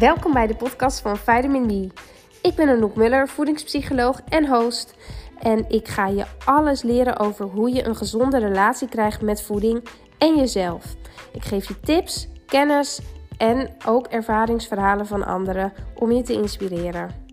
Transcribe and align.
Welkom 0.00 0.32
bij 0.32 0.46
de 0.46 0.56
podcast 0.56 1.00
van 1.00 1.16
Vitamin 1.16 1.66
B. 1.66 1.98
Ik 2.42 2.54
ben 2.54 2.68
Anouk 2.68 2.94
Muller, 2.94 3.28
voedingspsycholoog 3.28 4.20
en 4.28 4.48
host. 4.48 4.94
En 5.38 5.68
ik 5.68 5.88
ga 5.88 6.06
je 6.06 6.26
alles 6.44 6.82
leren 6.82 7.18
over 7.18 7.44
hoe 7.46 7.70
je 7.70 7.84
een 7.84 7.96
gezonde 7.96 8.38
relatie 8.38 8.88
krijgt 8.88 9.20
met 9.20 9.42
voeding 9.42 9.88
en 10.18 10.36
jezelf. 10.36 10.84
Ik 11.32 11.44
geef 11.44 11.68
je 11.68 11.80
tips, 11.80 12.28
kennis 12.46 13.00
en 13.38 13.76
ook 13.86 14.06
ervaringsverhalen 14.06 15.06
van 15.06 15.24
anderen 15.24 15.72
om 15.94 16.12
je 16.12 16.22
te 16.22 16.32
inspireren. 16.32 17.28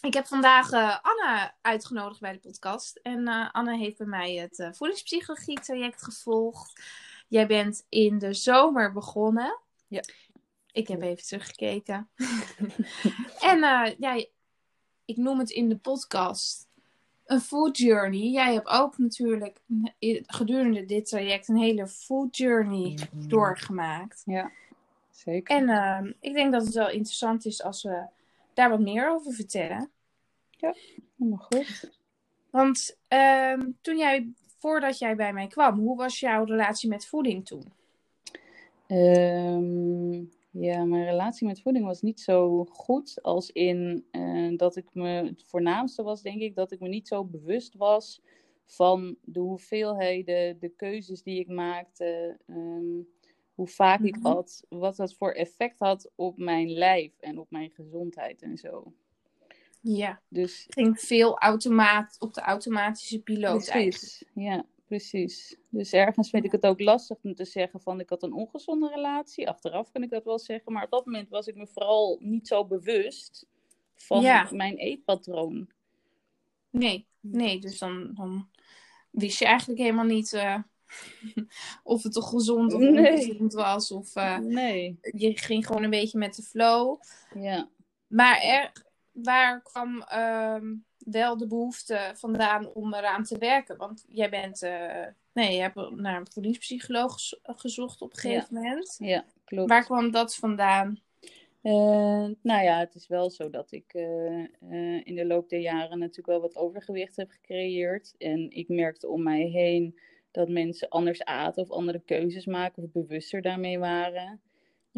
Ik 0.00 0.14
heb 0.14 0.26
vandaag 0.26 0.72
uh, 0.72 0.96
Anne 1.02 1.52
uitgenodigd 1.62 2.20
bij 2.20 2.32
de 2.32 2.38
podcast. 2.38 3.00
En 3.02 3.28
uh, 3.28 3.48
Anne 3.52 3.76
heeft 3.76 3.98
bij 3.98 4.06
mij 4.06 4.34
het 4.34 4.58
uh, 4.58 4.68
voedingspsychologie 4.72 5.60
traject 5.60 6.02
gevolgd. 6.02 6.80
Jij 7.28 7.46
bent 7.46 7.86
in 7.88 8.18
de 8.18 8.34
zomer 8.34 8.92
begonnen. 8.92 9.58
Ja. 9.86 10.02
Ik 10.72 10.88
heb 10.88 11.02
even 11.02 11.24
teruggekeken. 11.24 12.08
en 13.52 13.58
ja, 13.98 14.26
ik 15.04 15.16
noem 15.16 15.38
het 15.38 15.50
in 15.50 15.68
de 15.68 15.76
podcast 15.76 16.66
een 17.26 17.40
food 17.40 17.78
journey. 17.78 18.30
Jij 18.30 18.52
hebt 18.52 18.68
ook 18.68 18.98
natuurlijk 18.98 19.60
gedurende 20.26 20.84
dit 20.84 21.08
traject 21.08 21.48
een 21.48 21.56
hele 21.56 21.86
food 21.86 22.36
journey 22.36 22.98
doorgemaakt. 23.12 24.22
Ja, 24.26 24.50
zeker. 25.10 25.68
En 25.68 26.16
ik 26.20 26.34
denk 26.34 26.52
dat 26.52 26.64
het 26.64 26.74
wel 26.74 26.90
interessant 26.90 27.44
is 27.44 27.62
als 27.62 27.82
we 27.82 28.06
daar 28.54 28.70
wat 28.70 28.80
meer 28.80 29.10
over 29.10 29.32
vertellen. 29.32 29.90
Ja, 30.50 30.74
helemaal 31.16 31.46
goed. 31.50 31.90
Want 32.50 32.96
ehm, 33.08 33.70
toen 33.80 33.98
jij, 33.98 34.32
voordat 34.58 34.98
jij 34.98 35.16
bij 35.16 35.32
mij 35.32 35.46
kwam, 35.46 35.78
hoe 35.78 35.96
was 35.96 36.20
jouw 36.20 36.44
relatie 36.44 36.88
met 36.88 37.06
voeding 37.06 37.46
toen? 37.46 37.72
Ehm, 38.86 40.12
ja, 40.50 40.84
mijn 40.84 41.04
relatie 41.04 41.46
met 41.46 41.60
voeding 41.62 41.84
was 41.84 42.02
niet 42.02 42.20
zo 42.20 42.64
goed 42.64 43.22
als 43.22 43.50
in 43.50 44.04
uh, 44.12 44.56
dat 44.56 44.76
ik 44.76 44.84
me, 44.92 45.08
het 45.08 45.44
voornaamste 45.46 46.02
was 46.02 46.22
denk 46.22 46.40
ik, 46.40 46.54
dat 46.54 46.72
ik 46.72 46.80
me 46.80 46.88
niet 46.88 47.08
zo 47.08 47.24
bewust 47.24 47.74
was 47.74 48.22
van 48.64 49.16
de 49.22 49.40
hoeveelheden, 49.40 50.58
de 50.58 50.68
keuzes 50.68 51.22
die 51.22 51.40
ik 51.40 51.48
maakte, 51.48 52.38
um, 52.46 53.08
hoe 53.54 53.68
vaak 53.68 54.00
ik 54.00 54.16
Mhm. 54.16 54.26
at, 54.26 54.64
wat 54.68 54.96
dat 54.96 55.14
voor 55.14 55.32
effect 55.32 55.78
had 55.78 56.10
op 56.14 56.36
mijn 56.38 56.70
lijf 56.70 57.12
en 57.20 57.38
op 57.38 57.50
mijn 57.50 57.70
gezondheid 57.70 58.42
en 58.42 58.56
zo. 58.58 58.92
Ja, 59.80 60.20
Dus 60.28 60.66
ging 60.68 61.00
veel 61.00 61.38
automaat, 61.38 62.16
op 62.18 62.34
de 62.34 62.40
automatische 62.40 63.20
piloot 63.22 63.68
eigenlijk. 63.68 63.88
Precies, 63.88 64.24
ja, 64.34 64.64
precies. 64.86 65.56
Dus 65.68 65.92
ergens 65.92 66.30
vind 66.30 66.44
ik 66.44 66.52
het 66.52 66.66
ook 66.66 66.80
lastig 66.80 67.16
om 67.22 67.34
te 67.34 67.44
zeggen 67.44 67.80
van 67.80 68.00
ik 68.00 68.08
had 68.08 68.22
een 68.22 68.32
ongezonde 68.32 68.88
relatie. 68.88 69.48
Achteraf 69.48 69.90
kan 69.90 70.02
ik 70.02 70.10
dat 70.10 70.24
wel 70.24 70.38
zeggen, 70.38 70.72
maar 70.72 70.84
op 70.84 70.90
dat 70.90 71.04
moment 71.06 71.28
was 71.28 71.46
ik 71.46 71.54
me 71.56 71.66
vooral 71.66 72.18
niet 72.20 72.48
zo 72.48 72.66
bewust 72.66 73.46
van 73.94 74.20
Ja. 74.22 74.48
mijn 74.52 74.76
eetpatroon. 74.76 75.68
Nee, 76.70 77.06
nee, 77.20 77.60
dus 77.60 77.78
dan, 77.78 78.10
dan 78.14 78.48
wist 79.10 79.38
je 79.38 79.44
eigenlijk 79.44 79.80
helemaal 79.80 80.04
niet 80.04 80.32
eh, 80.32 80.58
of 81.82 82.02
het 82.02 82.12
toch 82.12 82.28
gezond 82.28 82.72
of 82.74 82.80
Nee. 82.80 83.10
ongezond 83.12 83.52
was. 83.52 83.90
Of 83.90 84.14
eh, 84.16 84.38
Nee, 84.38 84.98
je 85.00 85.38
ging 85.38 85.66
gewoon 85.66 85.82
een 85.82 85.90
beetje 85.90 86.18
met 86.18 86.34
de 86.34 86.42
flow. 86.42 87.00
ja. 87.34 87.68
Maar 88.06 88.40
er, 88.40 88.86
waar 89.22 89.62
kwam 89.62 90.02
ehm, 90.02 90.74
wel 90.98 91.36
de 91.36 91.46
behoefte 91.46 92.12
vandaan 92.14 92.72
om 92.72 92.94
eraan 92.94 93.24
te 93.24 93.38
werken? 93.38 93.76
Want 93.76 94.04
jij 94.08 94.30
bent, 94.30 94.62
eh, 94.62 95.06
nee, 95.32 95.54
je 95.54 95.60
hebt 95.60 95.90
naar 95.90 96.16
een 96.16 96.30
voedingspsycholoog 96.32 97.12
gez- 97.12 97.34
gezocht 97.42 98.02
op 98.02 98.12
een 98.12 98.18
gegeven 98.18 98.54
moment. 98.54 98.96
Ja, 98.98 99.24
klopt. 99.44 99.68
Waar 99.68 99.84
kwam 99.84 100.10
dat 100.10 100.34
vandaan? 100.36 101.00
Eh, 101.62 102.26
nou 102.42 102.62
ja, 102.62 102.78
het 102.78 102.94
is 102.94 103.08
wel 103.08 103.30
zo 103.30 103.50
dat 103.50 103.72
ik 103.72 103.94
eh, 103.94 105.06
in 105.06 105.14
de 105.14 105.26
loop 105.26 105.48
der 105.48 105.60
jaren 105.60 105.98
natuurlijk 105.98 106.26
wel 106.26 106.40
wat 106.40 106.56
overgewicht 106.56 107.16
heb 107.16 107.30
gecreëerd. 107.30 108.14
En 108.18 108.50
ik 108.50 108.68
merkte 108.68 109.08
om 109.08 109.22
mij 109.22 109.42
heen 109.42 109.98
dat 110.30 110.48
mensen 110.48 110.88
anders 110.88 111.24
aten 111.24 111.62
of 111.62 111.70
andere 111.70 112.00
keuzes 112.04 112.46
maken 112.46 112.82
of 112.82 112.92
bewuster 112.92 113.42
daarmee 113.42 113.78
waren. 113.78 114.40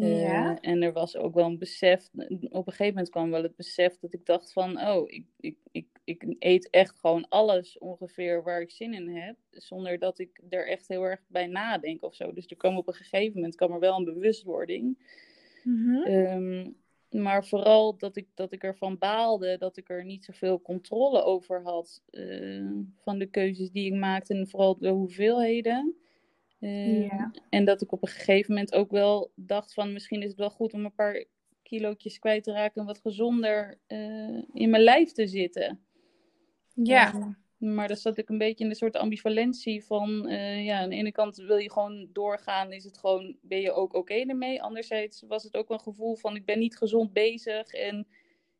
Eh, 0.01 0.21
Ja. 0.21 0.59
En 0.61 0.81
er 0.81 0.93
was 0.93 1.17
ook 1.17 1.33
wel 1.33 1.45
een 1.45 1.57
besef, 1.57 2.09
op 2.49 2.67
een 2.67 2.73
gegeven 2.73 2.87
moment 2.87 3.09
kwam 3.09 3.31
wel 3.31 3.43
het 3.43 3.55
besef 3.55 3.99
dat 3.99 4.13
ik 4.13 4.25
dacht 4.25 4.53
van, 4.53 4.81
oh, 4.81 5.11
ik, 5.11 5.25
ik, 5.39 5.57
ik, 5.71 5.87
ik 6.03 6.35
eet 6.39 6.69
echt 6.69 6.99
gewoon 6.99 7.27
alles 7.29 7.77
ongeveer 7.77 8.43
waar 8.43 8.61
ik 8.61 8.71
zin 8.71 8.93
in 8.93 9.07
heb, 9.09 9.35
zonder 9.49 9.99
dat 9.99 10.19
ik 10.19 10.41
er 10.49 10.67
echt 10.67 10.87
heel 10.87 11.03
erg 11.03 11.21
bij 11.27 11.47
nadenk 11.47 12.03
of 12.03 12.15
zo. 12.15 12.33
Dus 12.33 12.45
er 12.47 12.57
kwam 12.57 12.77
op 12.77 12.87
een 12.87 12.93
gegeven 12.93 13.35
moment 13.35 13.55
kwam 13.55 13.71
er 13.71 13.79
wel 13.79 13.97
een 13.97 14.03
bewustwording. 14.05 14.97
Mhm. 15.63 16.03
Ehm, 16.03 16.69
maar 17.09 17.45
vooral 17.45 17.97
dat 17.97 18.15
ik, 18.15 18.27
dat 18.33 18.51
ik 18.51 18.63
ervan 18.63 18.97
baalde 18.97 19.57
dat 19.57 19.77
ik 19.77 19.89
er 19.89 20.05
niet 20.05 20.25
zoveel 20.25 20.61
controle 20.61 21.23
over 21.23 21.61
had 21.63 22.01
eh, 22.09 22.69
van 23.03 23.17
de 23.19 23.25
keuzes 23.25 23.71
die 23.71 23.85
ik 23.93 23.99
maakte 23.99 24.33
en 24.33 24.47
vooral 24.47 24.77
de 24.77 24.89
hoeveelheden. 24.89 25.95
Eh, 26.61 27.05
Ja. 27.05 27.31
En 27.49 27.65
dat 27.65 27.81
ik 27.81 27.91
op 27.91 28.01
een 28.01 28.07
gegeven 28.07 28.53
moment 28.53 28.73
ook 28.73 28.91
wel 28.91 29.31
dacht 29.35 29.73
van 29.73 29.93
misschien 29.93 30.21
is 30.21 30.29
het 30.29 30.37
wel 30.37 30.49
goed 30.49 30.73
om 30.73 30.85
een 30.85 30.93
paar 30.93 31.25
kilootjes 31.63 32.19
kwijt 32.19 32.43
te 32.43 32.51
raken 32.51 32.81
en 32.81 32.87
wat 32.87 32.99
gezonder 32.99 33.79
eh, 33.87 34.43
in 34.53 34.69
mijn 34.69 34.83
lijf 34.83 35.11
te 35.11 35.27
zitten. 35.27 35.85
Ja. 36.73 37.35
Maar 37.57 37.87
dan 37.87 37.97
zat 37.97 38.17
ik 38.17 38.29
een 38.29 38.37
beetje 38.37 38.63
in 38.63 38.69
een 38.69 38.75
soort 38.75 38.95
ambivalentie 38.95 39.83
van, 39.85 40.27
eh, 40.27 40.65
ja, 40.65 40.79
aan 40.79 40.89
de 40.89 40.95
ene 40.95 41.11
kant 41.11 41.35
wil 41.35 41.57
je 41.57 41.71
gewoon 41.71 42.09
doorgaan, 42.13 42.71
is 42.71 42.83
het 42.83 42.97
gewoon, 42.97 43.37
ben 43.41 43.61
je 43.61 43.71
ook 43.71 43.93
oké 43.93 44.13
ermee. 44.13 44.61
Anderzijds 44.61 45.23
was 45.27 45.43
het 45.43 45.55
ook 45.57 45.69
een 45.69 45.79
gevoel 45.79 46.15
van, 46.15 46.35
ik 46.35 46.45
ben 46.45 46.59
niet 46.59 46.77
gezond 46.77 47.13
bezig 47.13 47.73
en 47.73 48.07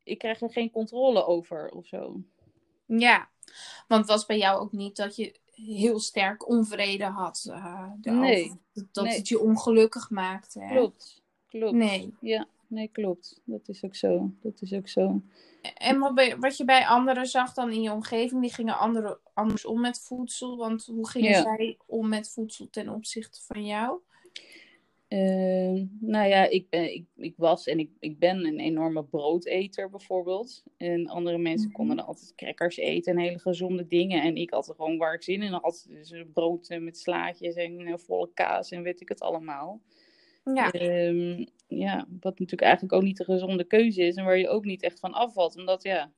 ik 0.04 0.18
krijg 0.18 0.42
er 0.42 0.52
geen 0.52 0.72
controle 0.72 1.26
over 1.26 1.70
of 1.70 1.86
zo. 1.86 2.22
Ja, 2.86 3.30
want 3.88 4.02
het 4.02 4.10
was 4.10 4.26
bij 4.26 4.38
jou 4.38 4.60
ook 4.62 4.72
niet 4.72 4.96
dat 4.96 5.16
je 5.16 5.40
heel 5.66 6.00
sterk 6.00 6.50
onvrede 6.50 7.04
had. 7.06 7.48
eh. 7.50 7.86
Nee, 8.02 8.52
Dat, 8.92 9.04
nee. 9.04 9.16
het 9.16 9.28
je 9.28 9.40
ongelukkig 9.40 10.10
maakte. 10.10 10.60
Hè? 10.60 10.76
Klopt, 10.76 11.22
klopt. 11.48 11.76
Nee. 11.76 12.14
Ja, 12.20 12.46
nee, 12.68 12.88
klopt. 12.88 13.40
Dat 13.44 13.68
is 13.68 13.84
ook 13.84 13.96
zo. 13.96 14.32
Dat 14.42 14.62
is 14.62 14.74
ook 14.74 14.88
zo. 14.88 15.22
En 15.74 16.00
wat, 16.00 16.16
bij- 16.16 16.38
wat 16.38 16.58
je 16.58 16.66
bij 16.66 16.86
anderen 16.88 17.26
zag 17.26 17.54
dan 17.54 17.72
in 17.72 17.82
je 17.82 17.92
omgeving, 17.92 18.42
die 18.42 18.54
gingen 18.54 18.78
andere, 18.78 19.20
anders 19.34 19.66
om 19.66 19.82
met 19.82 20.00
voedsel. 20.02 20.58
Want 20.58 20.86
hoe 20.86 21.10
gingen 21.10 21.30
Ja. 21.32 21.42
zij 21.42 21.78
om 21.86 22.10
met 22.10 22.30
voedsel 22.30 22.68
ten 22.70 22.90
opzichte 22.90 23.42
van 23.42 23.66
jou? 23.66 24.00
Eh, 25.12 25.84
nou 26.00 26.28
ja, 26.28 26.50
ik, 26.50 26.70
ben, 26.70 26.94
ik, 26.94 27.06
ik 27.16 27.34
was 27.38 27.68
en 27.68 27.80
ik, 27.80 27.90
ik 28.00 28.20
ben 28.20 28.46
een 28.46 28.60
enorme 28.60 29.04
broodeter 29.04 29.90
bijvoorbeeld. 29.90 30.64
En 30.78 31.08
andere 31.08 31.38
mensen 31.38 31.68
Mhm. 31.68 31.76
konden 31.78 31.96
dan 31.98 32.06
altijd 32.06 32.36
crackers 32.36 32.78
eten 32.78 33.12
en 33.14 33.20
hele 33.20 33.40
gezonde 33.40 33.88
dingen. 33.88 34.22
En 34.24 34.36
ik 34.36 34.50
had 34.50 34.70
er 34.70 34.76
gewoon 34.76 34.98
waar 34.98 35.14
ik 35.14 35.24
zin 35.24 35.42
in 35.42 35.52
had. 35.52 35.86
Dus 35.90 36.14
brood 36.34 36.70
eh, 36.70 36.80
met 36.80 36.98
slaatjes 36.98 37.56
en 37.56 37.80
eh, 37.80 37.98
volle 37.98 38.30
kaas 38.34 38.72
en 38.72 38.82
weet 38.84 39.02
ik 39.02 39.10
het 39.10 39.22
allemaal. 39.22 39.82
Ja, 40.44 40.72
Ehm, 40.72 41.46
ja, 41.68 42.08
wat 42.20 42.40
natuurlijk 42.40 42.62
eigenlijk 42.62 42.94
ook 42.94 43.04
niet 43.04 43.18
de 43.18 43.24
gezonde 43.24 43.64
keuze 43.64 44.02
is. 44.04 44.16
En 44.16 44.26
waar 44.26 44.38
je 44.38 44.50
ook 44.50 44.66
niet 44.66 44.84
echt 44.84 45.00
van 45.00 45.14
afvalt. 45.14 45.56
Omdat 45.58 45.84
ja, 45.84 46.14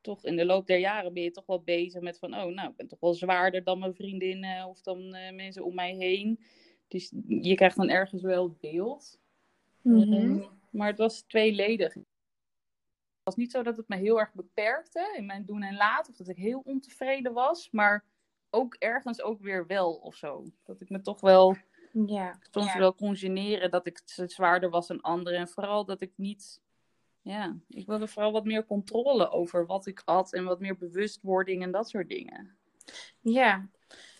toch 0.00 0.24
in 0.24 0.36
de 0.36 0.44
loop 0.44 0.66
der 0.66 0.78
jaren 0.78 1.12
ben 1.14 1.22
je 1.22 1.30
toch 1.30 1.46
wel 1.46 1.62
bezig 1.62 2.00
met 2.02 2.18
van... 2.18 2.34
Oh, 2.34 2.54
nou, 2.54 2.70
ik 2.70 2.76
ben 2.76 2.86
toch 2.88 3.00
wel 3.00 3.14
zwaarder 3.14 3.64
dan 3.64 3.78
mijn 3.78 3.94
vriendinnen 3.94 4.66
of 4.66 4.80
dan 4.82 5.14
eh, 5.14 5.34
mensen 5.34 5.64
om 5.64 5.74
mij 5.74 5.94
heen. 5.94 6.40
Dus 6.88 7.12
je 7.26 7.54
krijgt 7.54 7.76
dan 7.76 7.88
ergens 7.88 8.22
wel 8.22 8.44
het 8.44 8.60
beeld. 8.60 9.18
Mhm. 9.82 10.12
Ehm, 10.12 10.42
maar 10.70 10.88
het 10.88 10.98
was 10.98 11.20
tweeledig. 11.20 11.94
Het 11.94 12.04
was 13.22 13.36
niet 13.36 13.50
zo 13.50 13.62
dat 13.62 13.76
het 13.76 13.88
me 13.88 13.96
heel 13.96 14.20
erg 14.20 14.32
beperkte 14.32 15.14
in 15.16 15.26
mijn 15.26 15.44
doen 15.44 15.62
en 15.62 15.76
laten. 15.76 16.12
Of 16.12 16.18
dat 16.18 16.28
ik 16.28 16.36
heel 16.36 16.62
ontevreden 16.64 17.32
was. 17.32 17.70
Maar 17.70 18.04
ook 18.50 18.74
ergens 18.74 19.22
ook 19.22 19.40
weer 19.40 19.66
wel 19.66 19.94
of 19.94 20.14
zo. 20.14 20.44
Dat 20.64 20.80
ik 20.80 20.90
me 20.90 21.00
toch 21.00 21.20
wel 21.20 21.56
ja. 21.92 22.38
soms 22.50 22.72
ja. 22.72 22.78
wel 22.78 22.94
kon 22.94 23.16
generen 23.16 23.70
dat 23.70 23.86
ik 23.86 24.00
zwaarder 24.26 24.70
was 24.70 24.86
dan 24.86 25.00
anderen. 25.00 25.38
En 25.38 25.48
vooral 25.48 25.84
dat 25.84 26.00
ik 26.00 26.12
niet... 26.16 26.60
Ja, 27.20 27.56
ik 27.68 27.86
wilde 27.86 28.08
vooral 28.08 28.32
wat 28.32 28.44
meer 28.44 28.66
controle 28.66 29.30
over 29.30 29.66
wat 29.66 29.86
ik 29.86 30.02
at. 30.04 30.32
En 30.32 30.44
wat 30.44 30.60
meer 30.60 30.76
bewustwording 30.76 31.62
en 31.62 31.70
dat 31.70 31.88
soort 31.88 32.08
dingen. 32.08 32.56
Ja. 33.20 33.68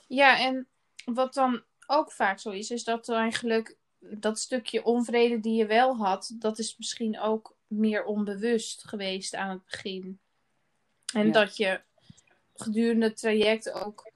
ja, 0.06 0.40
en 0.40 0.68
wat 1.04 1.34
dan 1.34 1.62
ook 1.86 2.12
vaak 2.12 2.38
zo 2.38 2.50
is, 2.50 2.70
is 2.70 2.84
dat 2.84 3.08
eigenlijk 3.08 3.76
dat 3.98 4.38
stukje 4.38 4.84
onvrede 4.84 5.40
die 5.40 5.54
je 5.56 5.66
wel 5.66 5.96
had, 5.96 6.34
dat 6.38 6.58
is 6.58 6.76
misschien 6.78 7.20
ook 7.20 7.56
meer 7.66 8.04
onbewust 8.04 8.88
geweest 8.88 9.34
aan 9.34 9.50
het 9.50 9.64
begin. 9.64 10.18
En 11.14 11.26
Ja. 11.26 11.32
dat 11.32 11.56
je 11.56 11.80
gedurende 12.54 13.06
het 13.06 13.16
traject 13.16 13.72
ook 13.72 14.10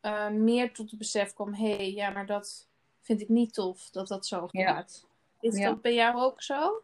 eh, 0.00 0.28
meer 0.28 0.72
tot 0.72 0.90
het 0.90 0.98
besef 0.98 1.32
kwam, 1.32 1.54
hé, 1.54 1.76
hey, 1.76 1.92
ja, 1.92 2.10
maar 2.10 2.26
dat 2.26 2.68
vind 3.00 3.20
ik 3.20 3.28
niet 3.28 3.54
tof, 3.54 3.90
dat 3.90 4.08
dat 4.08 4.26
zo 4.26 4.48
Ja. 4.50 4.74
gaat. 4.74 5.06
Is 5.40 5.56
Ja. 5.58 5.68
dat 5.68 5.82
bij 5.82 5.94
jou 5.94 6.20
ook 6.20 6.42
zo? 6.42 6.82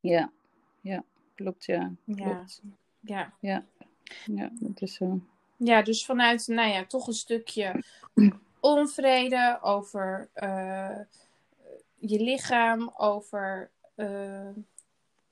Ja, 0.00 0.32
ja, 0.80 1.04
klopt 1.34 1.64
ja. 1.64 1.92
Ja. 2.04 2.14
Klopt. 2.34 2.62
Ja. 3.00 3.34
Ja, 3.40 4.50
dat 4.52 4.80
is 4.82 4.94
zo. 4.94 5.20
Ja, 5.56 5.82
dus 5.82 6.04
vanuit, 6.04 6.46
nou 6.46 6.70
ja, 6.70 6.86
toch 6.86 7.06
een 7.06 7.12
stukje 7.12 7.82
onvrede 8.62 9.58
over, 9.62 10.30
eh, 10.32 10.98
je 11.94 12.20
lichaam, 12.20 12.92
over 12.96 13.70
eh, 13.94 14.48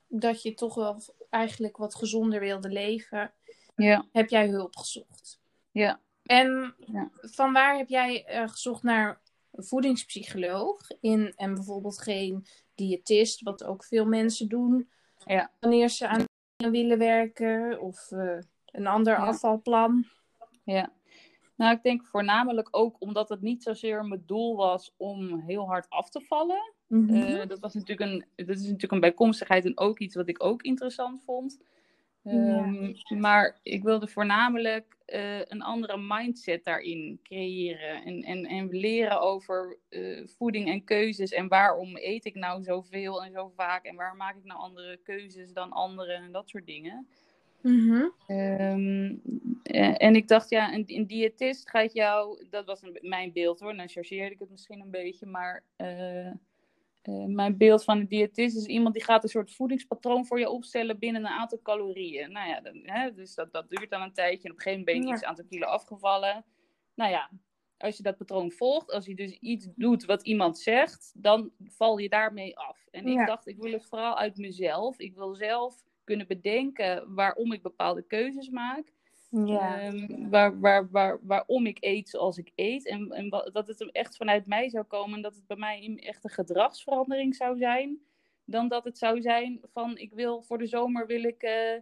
dat 0.07 0.41
je 0.41 0.53
toch 0.53 0.75
wel 0.75 1.01
eigenlijk 1.29 1.77
wat 1.77 1.95
gezonder 1.95 2.39
wilde 2.39 2.69
leven, 2.69 3.31
Ja, 3.75 4.05
heb 4.11 4.29
jij 4.29 4.47
hulp 4.47 4.75
gezocht. 4.77 5.39
ja. 5.71 5.99
En 6.23 6.75
Ja. 6.77 7.09
van 7.21 7.53
waar 7.53 7.77
heb 7.77 7.89
jij 7.89 8.25
eh, 8.25 8.47
gezocht 8.47 8.83
naar 8.83 9.21
een 9.51 9.63
voedingspsycholoog 9.63 10.87
in, 10.99 11.33
en 11.35 11.53
bijvoorbeeld 11.53 12.01
geen 12.01 12.45
diëtist, 12.75 13.41
wat 13.41 13.63
ook 13.63 13.83
veel 13.83 14.05
mensen 14.05 14.47
doen 14.49 14.89
Ja. 15.25 15.51
wanneer 15.59 15.89
ze 15.89 16.07
aan 16.07 16.23
willen 16.71 16.97
werken 16.97 17.79
of 17.79 18.11
een 18.65 18.87
ander 18.87 19.15
afvalplan? 19.17 20.05
Ja. 20.63 20.91
Nou, 21.61 21.75
ik 21.75 21.83
denk 21.83 22.05
voornamelijk 22.05 22.67
ook 22.71 22.95
omdat 22.99 23.29
het 23.29 23.41
niet 23.41 23.63
zozeer 23.63 24.05
mijn 24.05 24.23
doel 24.25 24.55
was 24.55 24.93
om 24.97 25.39
heel 25.39 25.67
hard 25.67 25.89
af 25.89 26.09
te 26.09 26.21
vallen. 26.21 26.73
Mhm. 26.87 27.15
Eh, 27.15 27.47
dat, 27.47 27.59
was 27.59 27.73
natuurlijk 27.73 28.11
een, 28.11 28.45
dat 28.45 28.55
is 28.55 28.61
natuurlijk 28.61 28.91
een 28.91 28.99
bijkomstigheid 28.99 29.65
en 29.65 29.77
ook 29.77 29.99
iets 29.99 30.15
wat 30.15 30.27
ik 30.27 30.43
ook 30.43 30.61
interessant 30.61 31.23
vond. 31.23 31.59
Ehm, 32.23 32.93
Maar 33.19 33.59
ik 33.63 33.83
wilde 33.83 34.07
voornamelijk 34.07 34.97
eh, 35.05 35.39
een 35.39 35.61
andere 35.61 35.97
mindset 35.97 36.63
daarin 36.63 37.19
creëren. 37.23 38.03
En, 38.03 38.21
en, 38.21 38.45
en 38.45 38.69
leren 38.69 39.21
over 39.21 39.77
eh, 39.89 40.27
voeding 40.27 40.69
en 40.69 40.83
keuzes. 40.83 41.31
En 41.31 41.47
waarom 41.47 41.97
eet 41.97 42.25
ik 42.25 42.35
nou 42.35 42.63
zoveel 42.63 43.23
en 43.23 43.31
zo 43.31 43.51
vaak. 43.55 43.85
En 43.85 43.95
waar 43.95 44.15
maak 44.15 44.35
ik 44.35 44.43
nou 44.43 44.59
andere 44.59 44.97
keuzes 44.97 45.53
dan 45.53 45.71
anderen 45.71 46.15
en 46.15 46.31
dat 46.31 46.49
soort 46.49 46.65
dingen. 46.65 47.07
Mhm. 47.61 48.03
Ehm, 48.27 49.15
eh, 49.63 50.03
en 50.03 50.15
ik 50.15 50.27
dacht, 50.27 50.49
ja, 50.49 50.73
een, 50.73 50.83
een 50.85 51.07
diëtist 51.07 51.69
gaat 51.69 51.93
jou, 51.93 52.45
dat 52.49 52.65
was 52.65 52.81
een, 52.81 52.97
mijn 53.01 53.31
beeld 53.31 53.59
hoor, 53.59 53.75
dan 53.75 53.89
chargeerde 53.89 54.33
ik 54.33 54.39
het 54.39 54.49
misschien 54.49 54.81
een 54.81 54.91
beetje, 54.91 55.25
maar 55.25 55.63
eh, 55.75 56.27
eh, 56.27 56.33
mijn 57.25 57.57
beeld 57.57 57.83
van 57.83 57.99
een 57.99 58.07
diëtist 58.07 58.57
is 58.57 58.65
iemand 58.65 58.93
die 58.93 59.03
gaat 59.03 59.23
een 59.23 59.29
soort 59.29 59.51
voedingspatroon 59.51 60.25
voor 60.25 60.39
je 60.39 60.49
opstellen 60.49 60.99
binnen 60.99 61.21
een 61.21 61.31
aantal 61.31 61.61
calorieën. 61.61 62.31
Nou 62.31 62.49
ja, 62.49 62.61
dan, 62.61 62.79
hè, 62.83 63.13
dus 63.13 63.35
dat, 63.35 63.51
dat 63.53 63.69
duurt 63.69 63.89
dan 63.89 64.01
een 64.01 64.13
tijdje 64.13 64.47
en 64.47 64.51
op 64.51 64.57
een 64.57 64.63
gegeven 64.63 64.79
moment 64.79 64.85
ben 64.85 64.95
je 64.95 65.07
Ja. 65.07 65.13
iets 65.13 65.23
aantal 65.23 65.45
kilo 65.45 65.65
afgevallen. 65.65 66.45
Nou 66.95 67.11
ja, 67.11 67.29
als 67.77 67.97
je 67.97 68.03
dat 68.03 68.17
patroon 68.17 68.51
volgt, 68.51 68.91
als 68.91 69.05
je 69.05 69.15
dus 69.15 69.31
iets 69.31 69.67
doet 69.75 70.05
wat 70.05 70.23
iemand 70.23 70.59
zegt, 70.59 71.13
dan 71.15 71.51
val 71.63 71.97
je 71.97 72.09
daarmee 72.09 72.57
af. 72.57 72.87
En 72.91 73.07
ik 73.07 73.27
dacht, 73.27 73.47
ik 73.47 73.57
wil 73.57 73.71
het 73.71 73.85
vooral 73.85 74.17
uit 74.17 74.37
mezelf. 74.37 74.99
Ik 74.99 75.15
wil 75.15 75.35
zelf 75.35 75.83
kunnen 76.11 76.27
bedenken 76.27 77.13
waarom 77.15 77.51
ik 77.53 77.61
bepaalde 77.61 78.01
keuzes 78.01 78.49
maak. 78.49 78.83
Ja. 79.29 79.79
Ehm, 79.81 80.29
waar, 80.29 80.59
waar, 80.59 80.89
waar, 80.91 81.19
waarom 81.21 81.65
ik 81.65 81.77
eet 81.79 82.09
zoals 82.09 82.37
ik 82.37 82.51
eet. 82.55 82.87
En, 82.87 83.11
en 83.11 83.29
dat 83.29 83.67
het 83.67 83.79
hem 83.79 83.89
echt 83.89 84.15
vanuit 84.17 84.45
mij 84.45 84.69
zou 84.69 84.83
komen. 84.83 85.15
En 85.15 85.21
dat 85.21 85.35
het 85.35 85.47
bij 85.47 85.57
mij 85.57 85.83
een- 85.85 85.99
echt 85.99 86.23
een 86.23 86.29
gedragsverandering 86.29 87.35
zou 87.35 87.57
zijn. 87.57 87.99
Dan 88.45 88.67
dat 88.67 88.83
het 88.83 88.97
zou 88.97 89.21
zijn 89.21 89.59
van 89.73 89.97
ik 89.97 90.11
wil 90.13 90.41
voor 90.41 90.57
de 90.57 90.67
zomer 90.67 91.07
wil 91.07 91.23
ik 91.23 91.41
eh, 91.43 91.73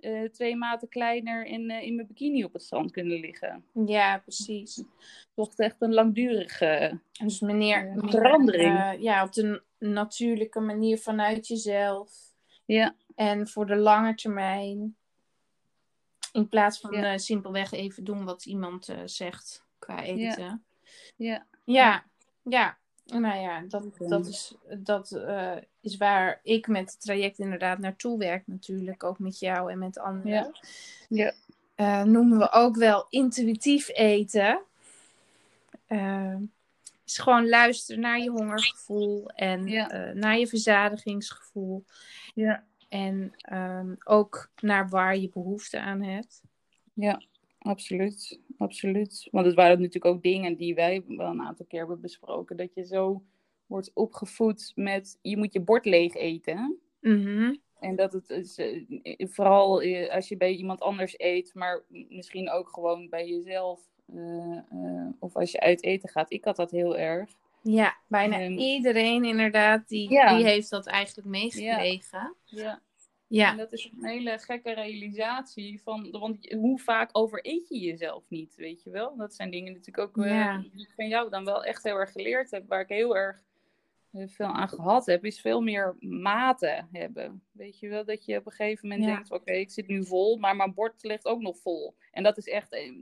eh, 0.00 0.30
twee 0.30 0.56
maten 0.56 0.88
kleiner 0.88 1.44
in, 1.46 1.70
eh, 1.70 1.82
in 1.82 1.94
mijn 1.94 2.06
bikini 2.06 2.44
op 2.44 2.52
het 2.52 2.62
strand 2.62 2.90
kunnen 2.90 3.20
liggen. 3.20 3.64
ja, 3.86 4.18
precies. 4.18 4.82
Toch 5.34 5.54
echt 5.56 5.76
een 5.78 5.94
langdurige. 5.94 7.00
Dus 7.24 7.40
meneer, 7.40 7.92
verandering. 7.96 8.96
ja, 9.00 9.24
op 9.24 9.32
de 9.32 9.62
natuurlijke 9.78 10.60
manier 10.60 10.98
vanuit 10.98 11.46
jezelf. 11.46 12.10
Ja, 12.64 12.94
En 13.18 13.48
voor 13.48 13.66
de 13.66 13.76
lange 13.76 14.14
termijn. 14.14 14.96
In 16.32 16.48
plaats 16.48 16.80
van 16.80 16.92
Ja. 16.92 17.12
eh, 17.12 17.18
simpelweg 17.18 17.72
even 17.72 18.04
doen 18.04 18.24
wat 18.24 18.46
iemand 18.46 18.88
eh, 18.88 18.98
zegt 19.04 19.64
qua 19.78 20.02
eten. 20.02 20.62
ja, 21.16 21.46
Ja, 21.64 22.04
ja. 22.42 22.76
Nou 23.04 23.38
ja, 23.38 23.60
dat, 23.68 23.84
dat, 23.98 24.26
is, 24.26 24.54
dat 24.78 25.12
eh, 25.12 25.56
is 25.80 25.96
waar 25.96 26.40
ik 26.42 26.66
met 26.66 26.90
het 26.90 27.00
traject 27.00 27.38
inderdaad 27.38 27.78
naartoe 27.78 28.18
werk 28.18 28.46
natuurlijk. 28.46 29.04
Ook 29.04 29.18
met 29.18 29.38
jou 29.38 29.70
en 29.72 29.78
met 29.78 29.98
anderen. 29.98 30.52
Ja. 31.08 31.32
ja, 31.76 32.04
noemen 32.04 32.38
we 32.38 32.52
ook 32.52 32.76
wel 32.76 33.06
intuïtief 33.08 33.88
eten. 33.88 34.60
Eh, 35.86 36.36
is 37.04 37.18
gewoon 37.18 37.48
luisteren 37.48 38.00
naar 38.00 38.18
je 38.18 38.30
hongergevoel 38.30 39.28
en 39.30 39.66
Ja. 39.66 40.12
naar 40.14 40.38
je 40.38 40.46
verzadigingsgevoel. 40.46 41.84
ja, 42.34 42.64
En 42.88 43.32
ehm, 43.36 43.94
ook 44.04 44.50
naar 44.60 44.88
waar 44.88 45.16
je 45.16 45.28
behoefte 45.28 45.80
aan 45.80 46.02
hebt. 46.02 46.42
ja, 46.94 47.22
absoluut. 47.58 48.40
Absoluut. 48.58 49.28
Want 49.30 49.46
het 49.46 49.54
waren 49.54 49.76
natuurlijk 49.78 50.14
ook 50.14 50.22
dingen 50.22 50.56
die 50.56 50.74
wij 50.74 51.04
wel 51.06 51.30
een 51.30 51.42
aantal 51.42 51.66
keer 51.66 51.78
hebben 51.78 52.00
besproken. 52.00 52.56
Dat 52.56 52.74
je 52.74 52.84
zo 52.86 53.22
wordt 53.66 53.90
opgevoed 53.94 54.72
met 54.74 55.18
je 55.22 55.36
moet 55.36 55.52
je 55.52 55.60
bord 55.60 55.84
leeg 55.84 56.14
eten. 56.14 56.78
Mhm. 57.00 57.54
En 57.78 57.96
dat 57.96 58.12
het 58.12 58.30
is, 58.30 58.58
eh, 58.58 58.84
vooral 59.18 59.82
eh, 59.82 60.14
als 60.14 60.28
je 60.28 60.36
bij 60.36 60.52
iemand 60.54 60.80
anders 60.80 61.14
eet, 61.18 61.54
maar 61.54 61.84
misschien 61.88 62.50
ook 62.50 62.68
gewoon 62.68 63.08
bij 63.08 63.28
jezelf. 63.28 63.80
eh, 64.14 64.58
of 65.18 65.36
als 65.36 65.50
je 65.52 65.60
uit 65.60 65.82
eten 65.82 66.08
gaat. 66.08 66.32
Ik 66.32 66.44
had 66.44 66.56
dat 66.56 66.70
heel 66.70 66.98
erg. 66.98 67.30
Ja, 67.62 67.96
bijna 68.06 68.40
Ehm, 68.40 68.52
iedereen 68.58 69.24
inderdaad, 69.24 69.88
die, 69.88 70.10
Ja. 70.10 70.36
die 70.36 70.44
heeft 70.46 70.70
dat 70.70 70.86
eigenlijk 70.86 71.28
meegekregen. 71.28 72.34
Ja. 72.44 72.80
Ja. 73.26 73.50
En 73.50 73.56
dat 73.56 73.72
is 73.72 73.90
een 73.96 74.04
hele 74.04 74.38
gekke 74.38 74.72
realisatie 74.72 75.80
van, 75.82 76.10
want 76.10 76.52
hoe 76.52 76.78
vaak 76.78 77.08
overeet 77.12 77.68
je 77.68 77.78
jezelf 77.78 78.24
niet, 78.28 78.54
weet 78.54 78.82
je 78.82 78.90
wel? 78.90 79.16
Dat 79.16 79.34
zijn 79.34 79.50
dingen 79.50 79.72
natuurlijk 79.72 80.08
ook 80.08 80.24
eh, 80.24 80.58
die 80.72 80.82
ik 80.82 80.92
van 80.96 81.08
jou 81.08 81.30
dan 81.30 81.44
wel 81.44 81.64
echt 81.64 81.82
heel 81.82 81.96
erg 81.96 82.12
geleerd 82.12 82.50
heb, 82.50 82.68
waar 82.68 82.80
ik 82.80 82.88
heel 82.88 83.16
erg 83.16 83.42
eh, 84.12 84.28
veel 84.28 84.46
aan 84.46 84.68
gehad 84.68 85.06
heb, 85.06 85.24
is 85.24 85.40
veel 85.40 85.60
meer 85.60 85.96
maten 86.00 86.88
hebben. 86.92 87.42
Weet 87.52 87.78
je 87.78 87.88
wel, 87.88 88.04
dat 88.04 88.24
je 88.24 88.36
op 88.36 88.46
een 88.46 88.52
gegeven 88.52 88.88
moment 88.88 89.06
Ja. 89.08 89.14
denkt, 89.14 89.30
oké, 89.30 89.52
ik 89.52 89.70
zit 89.70 89.86
nu 89.86 90.06
vol, 90.06 90.36
maar 90.36 90.56
mijn 90.56 90.74
bord 90.74 91.02
ligt 91.02 91.26
ook 91.26 91.40
nog 91.40 91.58
vol. 91.58 91.94
En 92.10 92.22
dat 92.22 92.36
is 92.38 92.46
echt, 92.46 92.72
eh, 92.72 92.92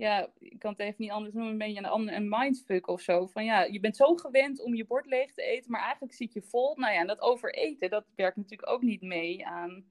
ja, 0.00 0.30
ik 0.38 0.58
kan 0.58 0.70
het 0.70 0.80
even 0.80 0.94
niet 0.98 1.10
anders 1.10 1.34
noemen, 1.34 1.52
een 1.52 1.58
beetje 1.58 1.82
een, 1.92 2.14
een 2.14 2.28
mindfuck 2.28 2.88
of 2.88 3.00
zo. 3.00 3.26
Van 3.26 3.44
ja, 3.44 3.62
je 3.62 3.80
bent 3.80 3.96
zo 3.96 4.14
gewend 4.14 4.60
om 4.62 4.74
je 4.74 4.86
bord 4.86 5.06
leeg 5.06 5.32
te 5.32 5.42
eten, 5.42 5.70
maar 5.70 5.82
eigenlijk 5.82 6.14
zit 6.14 6.32
je 6.32 6.42
vol. 6.42 6.76
Nou 6.76 6.92
ja, 6.92 7.00
en 7.00 7.06
dat 7.06 7.20
overeten, 7.20 7.90
dat 7.90 8.04
werkt 8.16 8.36
natuurlijk 8.36 8.70
ook 8.70 8.82
niet 8.82 9.02
mee 9.02 9.46
aan, 9.46 9.84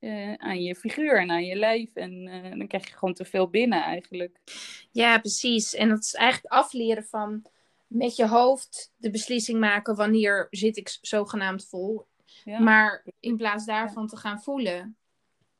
eh, 0.00 0.32
aan 0.34 0.62
je 0.62 0.74
figuur 0.74 1.20
en 1.20 1.30
aan 1.30 1.44
je 1.44 1.56
lijf. 1.56 1.94
En 1.94 2.26
eh, 2.28 2.58
dan 2.58 2.66
krijg 2.66 2.88
je 2.88 2.94
gewoon 2.94 3.14
te 3.14 3.24
veel 3.24 3.48
binnen 3.48 3.82
eigenlijk. 3.82 4.38
ja, 4.90 5.18
precies. 5.18 5.74
En 5.74 5.88
dat 5.88 5.98
is 6.02 6.14
eigenlijk 6.14 6.54
afleren 6.54 7.04
van 7.04 7.42
met 7.86 8.16
je 8.16 8.26
hoofd 8.26 8.92
de 8.96 9.10
beslissing 9.10 9.60
maken 9.60 9.96
wanneer 9.96 10.46
zit 10.50 10.76
ik 10.76 10.98
zogenaamd 11.00 11.66
vol. 11.68 12.06
Ja. 12.44 12.58
Maar 12.58 13.04
in 13.20 13.36
plaats 13.36 13.64
daarvan 13.66 14.06
te 14.06 14.16
gaan 14.16 14.40
voelen 14.42 14.96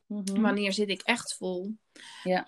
Mhm. 0.07 0.41
wanneer 0.41 0.73
zit 0.73 0.88
ik 0.88 1.03
echt 1.03 1.37
vol. 1.37 1.75
Ja. 2.23 2.47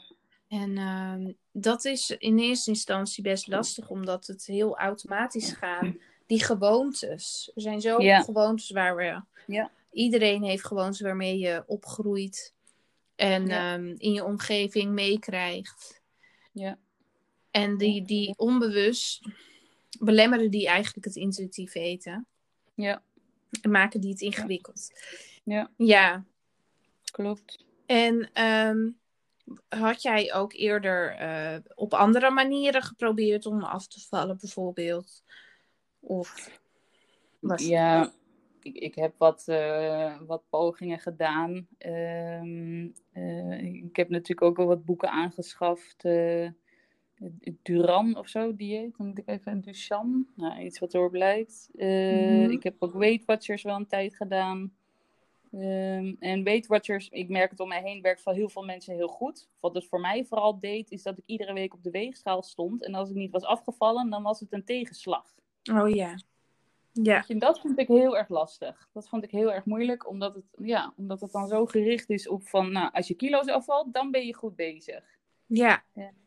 En 0.49 0.79
ehm, 0.79 1.33
dat 1.53 1.85
is 1.85 2.11
in 2.11 2.39
eerste 2.39 2.71
instantie 2.71 3.23
best 3.23 3.47
lastig, 3.47 3.89
omdat 3.89 4.27
het 4.27 4.47
heel 4.47 4.77
automatisch 4.77 5.53
gaat. 5.53 5.93
Die 6.27 6.45
gewoontes. 6.45 7.51
Er 7.55 7.63
zijn 7.63 7.81
zoveel 7.81 8.23
gewoontes 8.23 8.71
waar 8.71 8.97
we. 8.97 9.23
Ja. 9.47 9.71
Iedereen 9.93 10.43
heeft 10.43 10.67
gewoontes 10.67 11.01
waarmee 11.01 11.39
je 11.39 11.65
opgroeit. 11.67 12.55
En 13.17 13.49
ehm, 13.49 13.95
in 13.97 14.13
je 14.13 14.25
omgeving 14.25 14.93
meekrijgt. 14.93 16.01
Ja. 16.53 16.79
En 17.51 17.77
die, 17.77 18.05
die 18.05 18.35
onbewust 18.37 19.29
belemmeren 20.01 20.51
die 20.51 20.67
eigenlijk 20.69 21.05
het 21.07 21.17
intuïtief 21.17 21.75
eten. 21.75 22.27
Ja. 22.75 23.03
En 23.63 23.71
maken 23.71 24.01
die 24.01 24.11
het 24.11 24.21
ingewikkeld. 24.21 24.91
Ja. 25.45 25.71
Ja. 25.77 26.25
Klopt. 27.13 27.65
En 27.87 28.31
ehm, 28.33 28.91
had 29.69 30.03
jij 30.03 30.35
ook 30.35 30.53
eerder 30.53 31.15
eh, 31.15 31.59
op 31.75 31.95
andere 31.95 32.31
manieren 32.31 32.83
geprobeerd 32.83 33.47
om 33.47 33.63
af 33.63 33.87
te 33.87 34.01
vallen, 34.01 34.39
bijvoorbeeld? 34.41 35.23
Of 36.01 36.61
was 37.39 37.67
Ja, 37.67 38.13
ik, 38.63 38.75
ik 38.75 38.95
heb 38.95 39.15
wat, 39.19 39.43
eh, 39.47 40.17
wat 40.27 40.43
pogingen 40.49 40.99
gedaan. 40.99 41.67
Ehm, 41.79 42.89
eh, 43.13 43.63
ik 43.63 43.97
heb 43.97 44.09
natuurlijk 44.09 44.43
ook 44.43 44.57
wel 44.57 44.67
wat 44.67 44.85
boeken 44.85 45.11
aangeschaft. 45.11 46.03
Duran 47.63 48.17
of 48.17 48.29
zo, 48.29 48.57
dieet. 48.57 48.97
Dan 48.97 49.07
moet 49.07 49.19
ik 49.19 49.29
even 49.29 49.61
Duchan. 49.61 50.27
Nou, 50.35 50.61
iets 50.61 50.79
wat 50.79 50.95
erop 50.95 51.15
lijkt. 51.15 51.69
Mhm. 51.73 52.51
Ik 52.51 52.63
heb 52.63 52.75
ook 52.79 52.93
Weight 52.93 53.25
Watchers 53.25 53.63
wel 53.63 53.77
een 53.77 53.87
tijd 53.87 54.17
gedaan. 54.17 54.73
Ehm, 55.53 56.15
en 56.19 56.45
Weight 56.45 56.67
Watchers, 56.67 57.09
ik 57.09 57.29
merk 57.29 57.51
het 57.51 57.61
om 57.61 57.69
mij 57.69 57.83
heen, 57.83 58.03
werkt 58.03 58.23
voor 58.23 58.33
heel 58.33 58.49
veel 58.49 58.65
mensen 58.65 58.95
heel 58.95 59.09
goed. 59.09 59.49
Wat 59.61 59.75
het 59.75 59.87
voor 59.87 60.01
mij 60.01 60.25
vooral 60.25 60.59
deed, 60.59 60.91
is 60.91 61.03
dat 61.03 61.19
ik 61.19 61.25
iedere 61.27 61.53
week 61.53 61.75
op 61.75 61.83
de 61.83 61.91
weegschaal 61.91 62.43
stond. 62.43 62.85
En 62.85 62.95
als 62.95 63.11
ik 63.11 63.17
niet 63.17 63.33
was 63.33 63.45
afgevallen, 63.45 64.11
dan 64.11 64.23
was 64.23 64.41
het 64.41 64.53
een 64.53 64.65
tegenslag. 64.65 65.35
Oh 65.73 65.89
ja. 65.89 66.15
Ja. 66.93 67.25
En 67.27 67.39
dat 67.39 67.61
vond 67.61 67.79
ik 67.79 67.89
heel 67.89 68.17
erg 68.17 68.29
lastig. 68.29 68.89
Dat 68.93 69.09
vond 69.09 69.25
ik 69.25 69.31
heel 69.31 69.53
erg 69.53 69.65
moeilijk, 69.65 70.09
omdat 70.09 70.35
het, 70.35 70.45
ja, 70.59 70.93
omdat 70.97 71.21
het 71.21 71.33
dan 71.33 71.49
zo 71.49 71.67
gericht 71.67 72.11
is 72.11 72.29
op 72.29 72.49
van, 72.49 72.73
nou, 72.73 72.91
als 72.93 73.09
je 73.09 73.15
kilo's 73.15 73.49
afvalt, 73.49 73.93
dan 73.93 74.11
ben 74.11 74.27
je 74.27 74.35
goed 74.35 74.57
bezig. 74.57 75.05
Ja. 75.47 75.85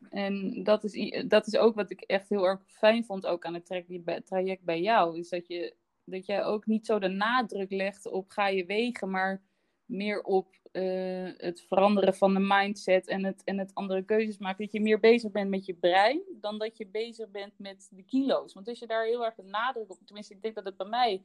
En 0.10 0.64
dat 0.64 0.84
is, 0.84 1.24
dat 1.28 1.48
is 1.48 1.58
ook 1.58 1.76
wat 1.76 1.92
ik 1.92 2.02
echt 2.02 2.30
heel 2.30 2.48
erg 2.48 2.62
fijn 2.68 3.06
vond, 3.06 3.26
ook 3.26 3.46
aan 3.46 3.54
het 3.54 3.66
traject 3.66 4.04
bij, 4.04 4.22
traject 4.22 4.64
bij 4.64 4.82
jou, 4.82 5.20
is 5.20 5.30
dat 5.30 5.48
je 5.48 5.74
dat 6.12 6.26
jij 6.26 6.44
ook 6.44 6.66
niet 6.66 6.86
zo 6.86 7.00
de 7.00 7.08
nadruk 7.08 7.72
legt 7.72 8.06
op 8.06 8.30
ga 8.30 8.48
je 8.48 8.66
wegen, 8.66 9.10
maar 9.10 9.42
meer 9.86 10.22
op 10.22 10.56
eh, 10.72 11.30
het 11.38 11.62
veranderen 11.68 12.16
van 12.16 12.34
de 12.34 12.40
mindset 12.40 13.08
en 13.08 13.26
het, 13.26 13.44
en 13.44 13.58
het 13.58 13.74
andere 13.74 14.04
keuzes 14.04 14.38
maken. 14.38 14.64
Dat 14.64 14.74
je 14.74 14.82
meer 14.82 15.00
bezig 15.00 15.32
bent 15.32 15.50
met 15.50 15.66
je 15.66 15.74
brein 15.74 16.22
dan 16.42 16.58
dat 16.58 16.78
je 16.78 16.88
bezig 16.88 17.30
bent 17.30 17.54
met 17.58 17.88
de 17.92 18.04
kilo's. 18.04 18.54
Want 18.54 18.68
als 18.68 18.80
je 18.80 18.88
daar 18.88 19.06
heel 19.06 19.26
erg 19.26 19.36
de 19.36 19.44
nadruk 19.44 19.92
op, 19.92 19.98
tenminste, 20.06 20.34
ik 20.34 20.42
denk 20.42 20.56
dat 20.56 20.66
het 20.66 20.78
bij 20.78 20.88
mij 20.88 21.24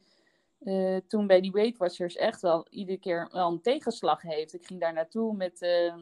uh, 0.60 0.96
toen 1.08 1.26
bij 1.26 1.40
die 1.40 1.52
Weight 1.52 1.78
Watchers 1.78 2.16
echt 2.16 2.40
wel 2.40 2.66
iedere 2.70 2.98
keer 2.98 3.28
wel 3.32 3.50
een 3.50 3.60
tegenslag 3.60 4.22
heeft. 4.22 4.54
Ik 4.54 4.66
ging 4.66 4.80
daar 4.80 4.92
naartoe 4.92 5.36
met, 5.36 5.62
uh, 5.62 5.94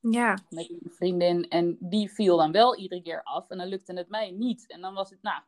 ja. 0.00 0.38
met 0.48 0.70
een 0.70 0.90
vriendin 0.90 1.48
en 1.48 1.76
die 1.80 2.10
viel 2.10 2.36
dan 2.36 2.52
wel 2.52 2.76
iedere 2.76 3.02
keer 3.02 3.22
af 3.22 3.50
en 3.50 3.58
dan 3.58 3.66
lukte 3.66 3.92
het 3.92 4.08
mij 4.08 4.30
niet. 4.30 4.66
En 4.66 4.80
dan 4.80 4.94
was 4.94 5.10
het, 5.10 5.22
nou, 5.22 5.42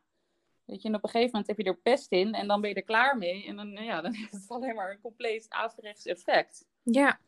weet 0.65 0.81
je, 0.81 0.87
en 0.87 0.95
op 0.95 1.03
een 1.03 1.09
gegeven 1.09 1.31
moment 1.31 1.47
heb 1.47 1.57
je 1.57 1.63
er 1.63 1.77
pest 1.77 2.11
in 2.11 2.33
en 2.33 2.47
dan 2.47 2.61
ben 2.61 2.69
je 2.69 2.75
er 2.75 2.83
klaar 2.83 3.17
mee. 3.17 3.45
En 3.45 3.55
dan, 3.55 3.71
ja, 3.71 4.01
dan 4.01 4.13
heeft 4.19 4.31
het 4.31 4.45
alleen 4.47 4.75
maar 4.75 4.91
een 4.91 5.01
compleet 5.01 5.45
averechts 5.49 6.05
effect. 6.05 6.65
Ja. 6.83 7.19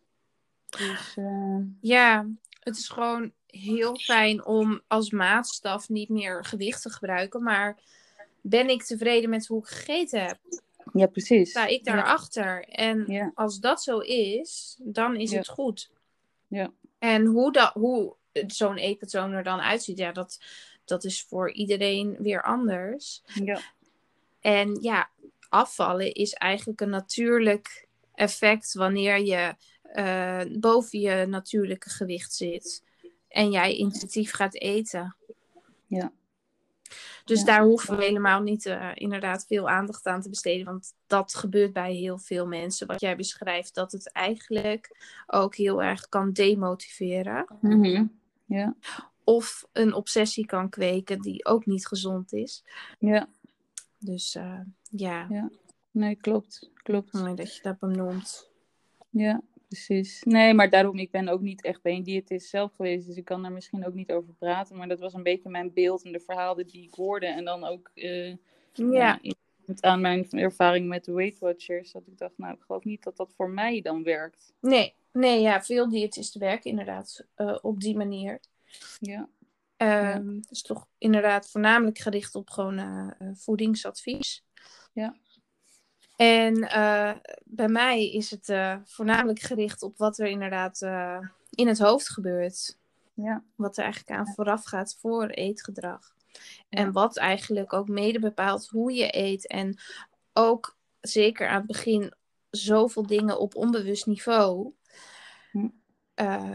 Dus, 0.70 1.16
uh... 1.16 1.60
Ja, 1.82 2.28
het 2.60 2.78
is 2.78 2.90
gewoon 2.90 3.32
heel 3.48 3.96
fijn 3.96 4.46
om 4.46 4.82
als 4.88 5.12
maatstaf 5.12 5.90
niet 5.90 6.10
meer 6.10 6.46
gewicht 6.46 6.82
te 6.82 6.90
gebruiken, 6.90 7.44
maar 7.44 7.78
ben 8.42 8.70
ik 8.70 8.84
tevreden 8.84 9.30
met 9.30 9.48
hoe 9.48 9.60
ik 9.60 9.68
gegeten 9.68 10.26
heb? 10.26 10.38
Ja, 10.94 11.08
precies. 11.08 11.50
Sta 11.50 11.66
ik 11.66 11.84
daarachter? 11.84 12.66
Ja. 12.68 12.76
En 12.76 13.32
als 13.36 13.60
dat 13.60 13.84
zo 13.84 14.00
is, 14.00 14.78
dan 14.84 15.16
is 15.16 15.32
het 15.32 15.48
goed. 15.48 15.92
Ja. 16.48 16.72
En 17.00 17.26
hoe, 17.26 17.52
dat, 17.52 17.74
hoe 17.74 18.16
zo'n 18.48 18.78
eetpatroon 18.78 19.32
er 19.32 19.44
dan 19.44 19.60
uitziet, 19.60 19.98
ja, 19.98 20.12
dat, 20.12 20.40
dat 20.88 21.04
is 21.04 21.24
voor 21.24 21.52
iedereen 21.52 22.16
weer 22.20 22.44
anders. 22.44 23.24
Ja. 23.26 23.60
En 24.40 24.78
ja, 24.82 25.10
afvallen 25.50 26.14
is 26.14 26.34
eigenlijk 26.34 26.82
een 26.82 26.90
natuurlijk 26.90 27.88
effect 28.14 28.74
wanneer 28.74 29.20
je 29.20 29.56
uh, 29.96 30.60
boven 30.60 31.00
je 31.00 31.26
natuurlijke 31.26 31.90
gewicht 31.90 32.34
zit 32.34 32.84
en 33.28 33.52
jij 33.52 33.76
intuïtief 33.76 34.32
gaat 34.32 34.56
eten. 34.56 35.16
Ja. 35.86 36.12
Dus 37.26 37.44
daar 37.44 37.64
hoeven 37.64 37.98
we 37.98 38.04
helemaal 38.04 38.42
niet 38.42 38.66
uh, 38.66 38.92
inderdaad 38.94 39.46
veel 39.48 39.70
aandacht 39.70 40.06
aan 40.06 40.22
te 40.22 40.30
besteden. 40.30 40.66
Want 40.66 40.94
dat 41.08 41.36
gebeurt 41.36 41.74
bij 41.74 41.94
heel 41.94 42.18
veel 42.18 42.48
mensen. 42.48 42.88
Wat 42.88 43.02
jij 43.02 43.16
beschrijft, 43.16 43.76
dat 43.76 43.92
het 43.92 44.12
eigenlijk 44.12 44.98
ook 45.28 45.56
heel 45.56 45.84
erg 45.84 46.10
kan 46.10 46.32
demotiveren. 46.32 47.46
Mm 47.62 48.16
ja. 48.46 48.76
Of 49.28 49.68
een 49.72 49.94
obsessie 49.94 50.46
kan 50.46 50.70
kweken 50.70 51.22
die 51.22 51.46
ook 51.46 51.66
niet 51.66 51.88
gezond 51.88 52.34
is. 52.34 52.64
Ja. 53.00 53.30
Dus 54.00 54.36
uh, 54.36 54.60
ja. 54.90 55.28
ja. 55.30 55.50
Nee, 55.92 56.16
klopt. 56.16 56.72
Klopt. 56.74 57.14
Mooi 57.14 57.36
dat 57.36 57.56
je 57.56 57.62
dat 57.62 57.80
benoemt. 57.80 58.50
Ja 59.10 59.42
precies. 59.68 60.24
Nee, 60.24 60.54
maar 60.54 60.70
daarom, 60.70 60.98
ik 60.98 61.12
ben 61.12 61.28
ook 61.28 61.42
niet 61.42 61.64
echt 61.64 61.82
bij 61.82 61.96
een 61.96 62.04
diëtist 62.04 62.50
zelf 62.50 62.74
geweest, 62.76 63.08
dus 63.08 63.18
ik 63.18 63.26
kan 63.26 63.42
daar 63.42 63.52
misschien 63.52 63.86
ook 63.86 63.94
niet 63.94 64.12
over 64.12 64.34
praten. 64.34 64.78
Maar 64.78 64.88
dat 64.88 65.00
was 65.00 65.14
een 65.14 65.24
beetje 65.24 65.50
mijn 65.50 65.74
beeld 65.74 66.04
en 66.04 66.12
de 66.12 66.20
verhalen 66.20 66.68
die 66.68 66.84
ik 66.84 66.94
hoorde. 66.94 67.26
En 67.26 67.46
dan 67.46 67.64
ook 67.64 67.92
uh, 67.96 68.36
ja. 68.74 69.20
aan 69.80 70.02
mijn 70.02 70.30
ervaring 70.32 70.88
met 70.88 71.06
de 71.06 71.12
Weight 71.12 71.40
Watchers, 71.40 71.92
dat 71.92 72.08
ik 72.08 72.18
dacht, 72.18 72.38
nou, 72.38 72.54
ik 72.54 72.62
geloof 72.62 72.84
niet 72.84 73.04
dat 73.04 73.18
dat 73.18 73.34
voor 73.36 73.50
mij 73.50 73.82
dan 73.82 74.04
werkt. 74.04 74.54
Nee, 74.60 74.94
nee 75.12 75.42
ja, 75.42 75.64
veel 75.64 75.90
diëtisten 75.90 76.40
werken 76.40 76.70
inderdaad 76.70 77.26
uh, 77.38 77.58
op 77.62 77.80
die 77.80 77.98
manier. 77.98 78.40
Ja. 79.00 79.30
Um, 79.78 80.34
ja. 80.34 80.42
Dus 80.50 80.62
toch 80.62 80.88
inderdaad 80.98 81.50
voornamelijk 81.50 81.98
gericht 81.98 82.36
op 82.36 82.50
gewoon 82.50 82.80
uh, 82.80 83.30
voedingsadvies. 83.34 84.44
Ja. 84.94 85.16
En 86.16 86.58
uh, 86.58 87.14
bij 87.44 87.68
mij 87.68 88.12
is 88.12 88.32
het 88.32 88.50
uh, 88.50 88.78
voornamelijk 88.84 89.40
gericht 89.40 89.84
op 89.84 89.98
wat 89.98 90.20
er 90.20 90.28
inderdaad 90.28 90.82
in 91.50 91.68
het 91.68 91.80
hoofd 91.80 92.10
gebeurt. 92.10 92.78
Ja. 93.14 93.44
Wat 93.56 93.78
er 93.78 93.84
eigenlijk 93.84 94.20
aan 94.20 94.34
vooraf 94.34 94.64
gaat 94.64 94.98
voor 95.00 95.28
eetgedrag. 95.28 96.16
Ja. 96.32 96.42
En 96.70 96.92
wat 96.92 97.18
eigenlijk 97.18 97.74
ook 97.74 97.88
mede 97.88 98.20
bepaalt 98.20 98.68
hoe 98.68 98.94
je 98.94 99.18
eet. 99.18 99.48
En 99.48 99.78
ook 100.34 100.78
zeker 101.02 101.48
aan 101.48 101.58
het 101.58 101.68
begin 101.68 102.14
zoveel 102.50 103.08
dingen 103.08 103.40
op 103.40 103.56
onbewust 103.56 104.06
niveau. 104.06 104.74
Hm. 105.52 105.68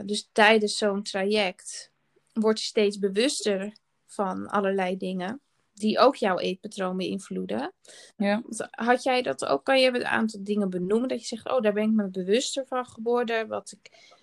dus 0.06 0.28
tijdens 0.32 0.78
zo'n 0.78 1.02
traject 1.02 1.91
word 2.32 2.60
je 2.60 2.66
steeds 2.66 2.98
bewuster 2.98 3.76
van 4.06 4.46
allerlei 4.46 4.96
dingen 4.96 5.40
die 5.74 5.98
ook 5.98 6.16
jouw 6.16 6.38
eetpatroon 6.38 6.96
beïnvloeden. 6.96 7.72
Ja. 8.16 8.42
Had 8.70 9.02
jij 9.02 9.22
dat 9.22 9.44
ook? 9.44 9.64
Kan 9.64 9.80
je 9.80 9.94
een 9.94 10.04
aantal 10.04 10.44
dingen 10.44 10.70
benoemen 10.70 11.08
dat 11.08 11.20
je 11.20 11.26
zegt, 11.26 11.50
oh, 11.50 11.60
daar 11.60 11.72
ben 11.72 11.82
ik 11.82 11.90
me 11.90 12.08
bewuster 12.08 12.66
van 12.66 12.86
geworden, 12.86 13.48
wat, 13.48 13.78
ik, 13.80 14.14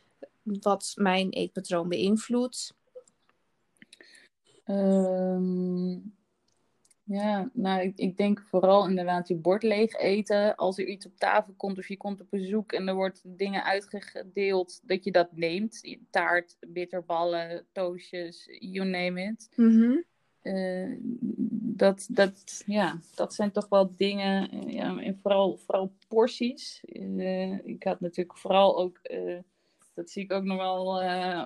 wat 0.44 0.92
mijn 0.96 1.30
eetpatroon 1.30 1.90
beïnvloedt? 1.90 2.74
Um, 4.66 6.18
ja, 7.10 7.50
nou, 7.54 7.82
ik, 7.82 7.98
ik, 7.98 8.18
denk 8.18 8.42
vooral 8.42 8.88
inderdaad 8.88 9.28
je 9.28 9.36
bord 9.36 9.64
leeg 9.64 9.94
eten. 9.94 10.56
Als 10.56 10.78
er 10.78 10.86
iets 10.86 11.06
op 11.06 11.18
tafel 11.18 11.54
komt 11.58 11.78
of 11.78 11.88
je 11.88 11.98
komt 11.98 12.22
op 12.22 12.28
bezoek 12.30 12.72
en 12.72 12.88
er 12.88 12.96
wordt 12.96 13.22
dingen 13.24 13.64
uitgedeeld, 13.64 14.82
dat 14.84 15.04
je 15.04 15.12
dat 15.12 15.32
neemt. 15.32 15.98
Taart, 16.10 16.58
bitterballen, 16.68 17.66
toastjes, 17.72 18.48
you 18.60 18.90
name 18.90 19.22
it. 19.24 19.50
Mm 19.56 20.08
uh, 20.44 20.96
dat, 21.62 22.08
dat, 22.12 22.64
ja, 22.66 23.00
dat 23.16 23.34
zijn 23.34 23.52
toch 23.52 23.70
wel 23.70 23.96
dingen, 23.96 24.56
uh, 24.56 24.74
ja, 24.74 24.98
en 24.98 25.18
vooral, 25.18 25.58
vooral 25.58 25.94
porties. 26.08 26.84
Uh, 26.86 27.66
ik 27.66 27.84
had 27.84 28.00
natuurlijk 28.00 28.38
vooral 28.38 28.78
ook, 28.78 29.00
dat 29.94 30.10
zie 30.10 30.24
ik 30.24 30.32
ook 30.32 30.44
nog 30.44 30.58
wel 30.58 30.86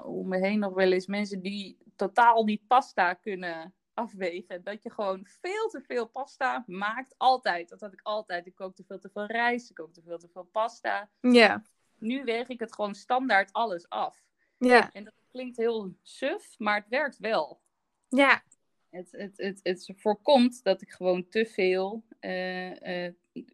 om 0.04 0.28
me 0.28 0.38
heen 0.38 0.60
nog 0.60 0.74
wel 0.74 0.92
eens, 0.92 1.08
mensen 1.08 1.42
die 1.42 1.78
totaal 1.96 2.44
niet 2.44 2.68
pasta 2.68 3.14
kunnen 3.14 3.74
afwegen. 3.94 4.64
Dat 4.64 4.84
je 4.84 4.92
gewoon 4.92 5.26
veel 5.26 5.70
te 5.70 5.82
veel 5.82 6.08
pasta 6.08 6.64
maakt, 6.68 7.16
altijd. 7.18 7.70
Dat 7.70 7.82
had 7.82 7.94
ik 7.94 8.02
altijd. 8.04 8.46
Ik 8.46 8.56
kook 8.56 8.76
te 8.76 8.84
veel 8.84 9.00
te 9.00 9.10
veel 9.10 9.26
rijst, 9.26 9.70
ik 9.70 9.76
kook 9.76 9.94
te 9.94 10.02
veel 10.02 10.18
te 10.18 10.30
veel 10.34 10.50
pasta. 10.52 11.10
Ja. 11.20 11.64
Nu 11.98 12.24
weeg 12.24 12.48
ik 12.48 12.60
het 12.60 12.74
gewoon 12.74 12.96
standaard 12.96 13.54
alles 13.54 13.90
af. 13.90 14.24
Ja. 14.58 14.92
En 14.92 15.04
dat 15.04 15.14
klinkt 15.32 15.58
heel 15.58 15.96
suf, 16.02 16.56
maar 16.58 16.76
het 16.76 16.90
werkt 16.90 17.18
wel. 17.18 17.62
Ja, 18.10 18.44
het, 18.90 19.12
het, 19.12 19.38
het, 19.38 19.60
het 19.64 19.94
voorkomt 19.96 20.64
dat 20.64 20.82
ik 20.82 20.92
gewoon 20.92 21.28
te 21.28 21.46
veel 21.46 22.04
uh, 22.22 22.72
uh, 22.82 23.12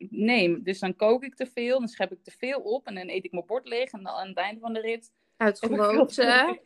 neem. 0.10 0.63
Dus 0.63 0.79
dan 0.79 0.96
kook 0.96 1.24
ik 1.24 1.36
te 1.36 1.46
veel, 1.46 1.79
dan 1.79 1.88
schep 1.88 2.12
ik 2.12 2.24
te 2.24 2.31
veel 2.31 2.62
op 2.62 2.88
en 2.88 2.96
dan 2.96 3.10
eet 3.10 3.25
ik 3.25 3.31
mijn 3.31 3.46
bord 3.46 3.67
leeg. 3.67 3.91
En 3.91 4.03
dan 4.03 4.13
aan 4.13 4.27
het 4.27 4.38
einde 4.38 4.60
van 4.60 4.74
de 4.74 4.79
rit. 4.79 5.13
Uit 5.39 5.60
gewoonte. 5.60 6.60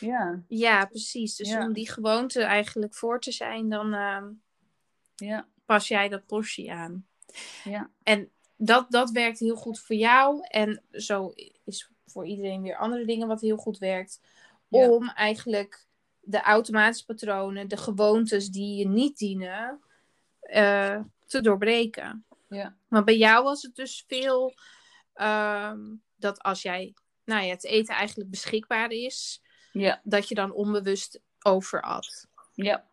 Ja. 0.00 0.42
ja, 0.48 0.86
precies. 0.86 1.36
Dus 1.36 1.48
ja. 1.48 1.66
om 1.66 1.72
die 1.72 1.90
gewoonte 1.90 2.42
eigenlijk 2.42 2.94
voor 2.94 3.20
te 3.20 3.32
zijn, 3.32 3.68
dan 3.68 3.94
uh, 3.94 4.22
ja. 5.14 5.48
pas 5.64 5.88
jij 5.88 6.08
dat 6.08 6.26
portie 6.26 6.72
aan. 6.72 7.06
Ja. 7.64 7.90
En 8.02 8.30
dat, 8.56 8.90
dat 8.90 9.10
werkt 9.10 9.38
heel 9.38 9.56
goed 9.56 9.80
voor 9.80 9.96
jou. 9.96 10.40
En 10.48 10.82
zo 10.90 11.32
is 11.64 11.90
voor 12.06 12.26
iedereen 12.26 12.62
weer 12.62 12.76
andere 12.76 13.04
dingen 13.04 13.28
wat 13.28 13.40
heel 13.40 13.56
goed 13.56 13.78
werkt. 13.78 14.20
Om 14.68 15.08
eigenlijk 15.08 15.86
de 16.20 16.40
automatische 16.40 17.06
patronen, 17.06 17.68
de 17.68 17.76
gewoontes 17.76 18.48
die 18.48 18.78
je 18.78 18.88
niet 18.88 19.18
dienen, 19.18 19.80
uh, 20.42 21.00
te 21.26 21.40
doorbreken. 21.40 22.24
Ja. 22.48 22.76
Maar 22.88 23.04
bij 23.04 23.16
jou 23.16 23.44
was 23.44 23.62
het 23.62 23.74
dus 23.74 24.04
veel 24.06 24.54
um, 25.14 26.02
dat 26.16 26.42
als 26.42 26.62
jij, 26.62 26.94
nou 27.28 27.44
ja, 27.44 27.50
het 27.50 27.64
eten 27.64 27.94
eigenlijk 27.94 28.30
beschikbaar 28.30 28.90
is, 28.90 29.42
ja. 29.72 30.00
dat 30.04 30.28
je 30.28 30.34
dan 30.34 30.52
onbewust 30.52 31.20
overat. 31.42 32.26
Ja. 32.54 32.84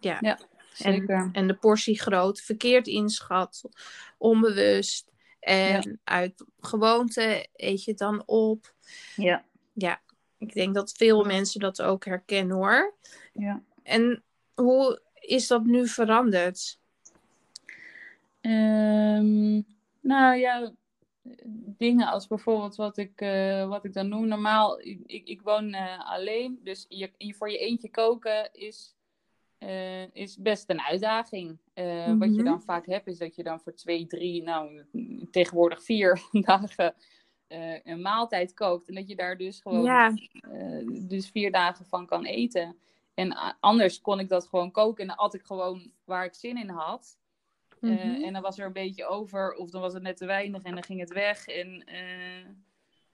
Ja. 0.00 0.18
ja 0.20 0.38
zeker. 0.72 1.16
En, 1.16 1.28
en 1.32 1.46
de 1.46 1.54
portie 1.54 2.00
groot, 2.00 2.40
verkeerd 2.40 2.86
inschat, 2.86 3.62
onbewust. 4.16 5.06
En 5.40 5.82
ja. 5.82 5.96
uit 6.04 6.44
gewoonte 6.60 7.46
eet 7.52 7.84
je 7.84 7.90
het 7.90 8.00
dan 8.00 8.22
op. 8.26 8.74
Ja. 9.16 9.44
Ja, 9.72 10.00
ik 10.38 10.52
denk 10.52 10.74
dat 10.74 10.92
veel 10.92 11.24
mensen 11.24 11.60
dat 11.60 11.82
ook 11.82 12.04
herkennen 12.04 12.56
hoor. 12.56 12.94
Ja. 13.32 13.62
En 13.82 14.22
hoe 14.54 15.02
is 15.14 15.46
dat 15.46 15.64
nu 15.64 15.88
veranderd? 15.88 16.78
Um, 18.40 19.66
nou 20.00 20.36
ja, 20.36 20.72
dingen 21.76 22.06
als 22.06 22.26
bijvoorbeeld 22.26 22.76
wat 22.76 22.96
ik, 22.96 23.20
uh, 23.20 23.68
wat 23.68 23.84
ik 23.84 23.92
dan 23.92 24.08
noem. 24.08 24.28
Normaal, 24.28 24.80
ik, 24.80 25.28
ik 25.28 25.42
woon 25.42 25.74
uh, 25.74 26.10
alleen, 26.10 26.60
dus 26.62 26.86
je, 26.88 27.10
voor 27.18 27.50
je 27.50 27.58
eentje 27.58 27.90
koken 27.90 28.52
is, 28.52 28.96
uh, 29.58 30.14
is 30.14 30.36
best 30.36 30.70
een 30.70 30.80
uitdaging. 30.80 31.58
Wat 32.18 32.34
je 32.34 32.42
dan 32.42 32.62
vaak 32.62 32.86
hebt, 32.86 33.06
is 33.06 33.18
dat 33.18 33.34
je 33.34 33.42
dan 33.42 33.60
voor 33.60 33.74
twee, 33.74 34.06
drie, 34.06 34.42
nou 34.42 34.84
tegenwoordig 35.30 35.82
vier 35.82 36.20
dagen 36.46 36.94
een 37.84 38.00
maaltijd 38.00 38.54
kookt. 38.54 38.88
En 38.88 38.94
dat 38.94 39.08
je 39.08 39.16
daar 39.16 39.36
dus 39.36 39.60
gewoon 39.60 39.82
ja. 39.82 40.12
dus 41.06 41.30
vier 41.30 41.52
dagen 41.52 41.86
van 41.86 42.06
kan 42.06 42.24
eten. 42.24 42.76
En 43.14 43.56
anders 43.60 44.00
kon 44.00 44.20
ik 44.20 44.28
dat 44.28 44.48
gewoon 44.48 44.70
koken 44.70 45.02
en 45.02 45.06
dan 45.06 45.16
at 45.16 45.34
ik 45.34 45.42
gewoon 45.42 45.92
waar 46.04 46.24
ik 46.24 46.34
zin 46.34 46.56
in 46.56 46.68
had. 46.68 47.18
Eh, 47.80 47.88
Mhm. 47.90 48.22
en 48.22 48.32
dan 48.32 48.42
was 48.42 48.58
er 48.58 48.66
een 48.66 48.72
beetje 48.72 49.06
over, 49.06 49.52
of 49.54 49.70
dan 49.70 49.80
was 49.80 49.92
het 49.92 50.02
net 50.02 50.16
te 50.16 50.26
weinig 50.26 50.62
en 50.62 50.74
dan 50.74 50.84
ging 50.84 51.00
het 51.00 51.12
weg. 51.12 51.46
En, 51.46 51.84
eh, 51.84 52.46